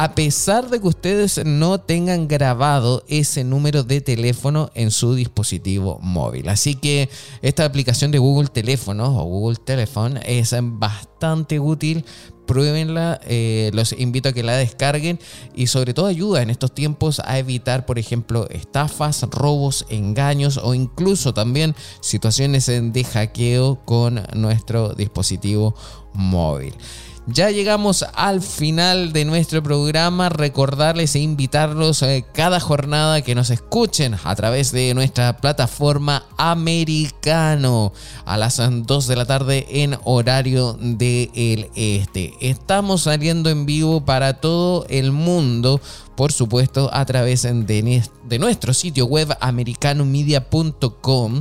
a 0.00 0.14
pesar 0.14 0.70
de 0.70 0.80
que 0.80 0.86
ustedes 0.86 1.44
no 1.44 1.80
tengan 1.80 2.28
grabado 2.28 3.02
ese 3.08 3.42
número 3.42 3.82
de 3.82 4.00
teléfono 4.00 4.70
en 4.74 4.92
su 4.92 5.16
dispositivo 5.16 5.98
móvil. 6.00 6.48
Así 6.48 6.76
que 6.76 7.08
esta 7.42 7.64
aplicación 7.64 8.12
de 8.12 8.18
Google 8.18 8.46
Teléfono 8.46 9.20
o 9.20 9.24
Google 9.24 9.56
Telephone 9.56 10.20
es 10.24 10.54
bastante 10.60 11.58
útil 11.58 12.04
pruébenla, 12.46 13.20
eh, 13.26 13.72
los 13.74 13.92
invito 13.92 14.28
a 14.28 14.32
que 14.32 14.44
la 14.44 14.56
descarguen 14.56 15.18
y 15.52 15.66
sobre 15.66 15.94
todo 15.94 16.06
ayuda 16.06 16.42
en 16.42 16.50
estos 16.50 16.72
tiempos 16.72 17.20
a 17.24 17.36
evitar, 17.38 17.84
por 17.84 17.98
ejemplo, 17.98 18.48
estafas, 18.50 19.22
robos, 19.22 19.84
engaños 19.90 20.58
o 20.62 20.74
incluso 20.74 21.34
también 21.34 21.74
situaciones 22.00 22.66
de 22.66 23.04
hackeo 23.04 23.84
con 23.84 24.22
nuestro 24.32 24.94
dispositivo 24.94 25.74
móvil. 26.14 26.74
Ya 27.30 27.50
llegamos 27.50 28.06
al 28.14 28.40
final 28.40 29.12
de 29.12 29.26
nuestro 29.26 29.62
programa. 29.62 30.30
Recordarles 30.30 31.14
e 31.14 31.18
invitarlos 31.18 32.00
eh, 32.00 32.24
cada 32.32 32.58
jornada 32.58 33.20
que 33.20 33.34
nos 33.34 33.50
escuchen 33.50 34.16
a 34.24 34.34
través 34.34 34.72
de 34.72 34.94
nuestra 34.94 35.36
plataforma 35.36 36.24
americano 36.38 37.92
a 38.24 38.38
las 38.38 38.58
2 38.58 39.06
de 39.06 39.16
la 39.16 39.26
tarde 39.26 39.66
en 39.68 39.98
horario 40.04 40.78
del 40.80 41.68
este. 41.74 42.32
Estamos 42.40 43.02
saliendo 43.02 43.50
en 43.50 43.66
vivo 43.66 44.06
para 44.06 44.40
todo 44.40 44.86
el 44.88 45.12
mundo 45.12 45.82
por 46.18 46.32
supuesto, 46.32 46.90
a 46.92 47.06
través 47.06 47.42
de, 47.44 48.02
nuestro 48.40 48.74
sitio 48.74 49.06
web 49.06 49.36
americanomedia.com 49.40 51.38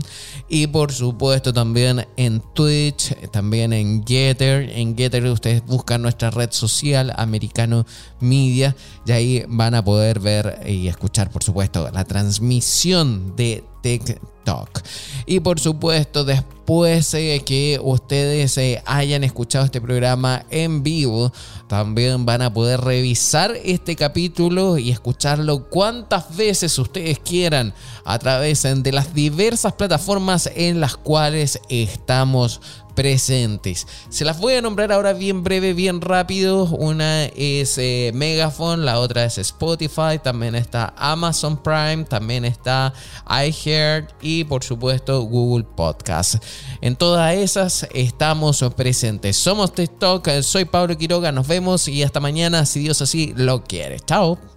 y 0.48 0.68
por 0.68 0.92
supuesto 0.92 1.52
también 1.52 2.06
en 2.16 2.44
Twitch, 2.54 3.16
también 3.32 3.74
en 3.74 4.06
Getter. 4.06 4.70
En 4.70 4.96
Getter 4.96 5.26
ustedes 5.26 5.66
buscan 5.66 6.04
nuestra 6.04 6.30
red 6.30 6.52
social 6.52 7.12
Americano 7.18 7.88
Media 8.20 8.76
y 9.04 9.12
ahí 9.14 9.44
van 9.48 9.74
a 9.74 9.84
poder 9.84 10.20
ver 10.20 10.62
y 10.68 10.88
escuchar, 10.88 11.32
por 11.32 11.42
supuesto, 11.42 11.90
la 11.92 12.06
transmisión 12.06 13.36
de 13.36 13.64
TikTok. 13.88 14.82
Y 15.26 15.40
por 15.40 15.60
supuesto, 15.60 16.26
después 16.26 17.12
de 17.12 17.42
que 17.46 17.80
ustedes 17.82 18.58
eh, 18.58 18.82
hayan 18.86 19.24
escuchado 19.24 19.64
este 19.64 19.80
programa 19.80 20.46
en 20.50 20.84
vivo, 20.84 21.32
también 21.68 22.26
van 22.26 22.42
a 22.42 22.54
poder 22.54 22.82
revisar 22.82 23.54
este 23.64 23.96
capítulo 23.96 24.78
y 24.78 24.92
escucharlo 24.92 25.70
cuantas 25.70 26.36
veces 26.36 26.78
ustedes 26.80 27.20
quieran 27.20 27.74
a 28.04 28.20
través 28.20 28.64
de 28.64 28.92
las 28.92 29.14
diversas 29.14 29.74
plataformas 29.74 30.50
en 30.54 30.82
las 30.82 30.98
cuales 30.98 31.62
estamos 31.70 32.60
presentes. 32.98 33.86
Se 34.10 34.26
las 34.26 34.40
voy 34.40 34.56
a 34.56 34.62
nombrar 34.64 34.92
ahora 34.92 35.14
bien 35.14 35.44
breve, 35.44 35.74
bien 35.74 36.02
rápido. 36.02 36.64
Una 36.66 37.26
es 37.26 37.78
eh, 37.78 38.10
Megaphone, 38.16 38.84
la 38.84 39.00
otra 39.00 39.24
es 39.24 39.38
Spotify, 39.38 40.18
también 40.22 40.56
está 40.56 40.96
Amazon 40.98 41.62
Prime, 41.62 42.06
también 42.06 42.44
está 42.44 42.92
iHeart 43.30 44.16
y 44.20 44.46
por 44.46 44.64
supuesto 44.64 45.22
Google 45.22 45.64
Podcast. 45.76 46.44
En 46.82 46.96
todas 46.96 47.36
esas 47.36 47.88
estamos 47.94 48.66
presentes. 48.76 49.38
Somos 49.38 49.76
TikTok, 49.76 50.28
soy 50.42 50.66
Pablo 50.66 50.98
Quiroga, 50.98 51.32
nos 51.32 51.48
vemos 51.48 51.88
y 51.88 52.02
hasta 52.02 52.20
mañana 52.20 52.66
si 52.66 52.80
Dios 52.80 53.00
así 53.04 53.32
lo 53.38 53.64
quiere. 53.64 54.00
Chao. 54.00 54.57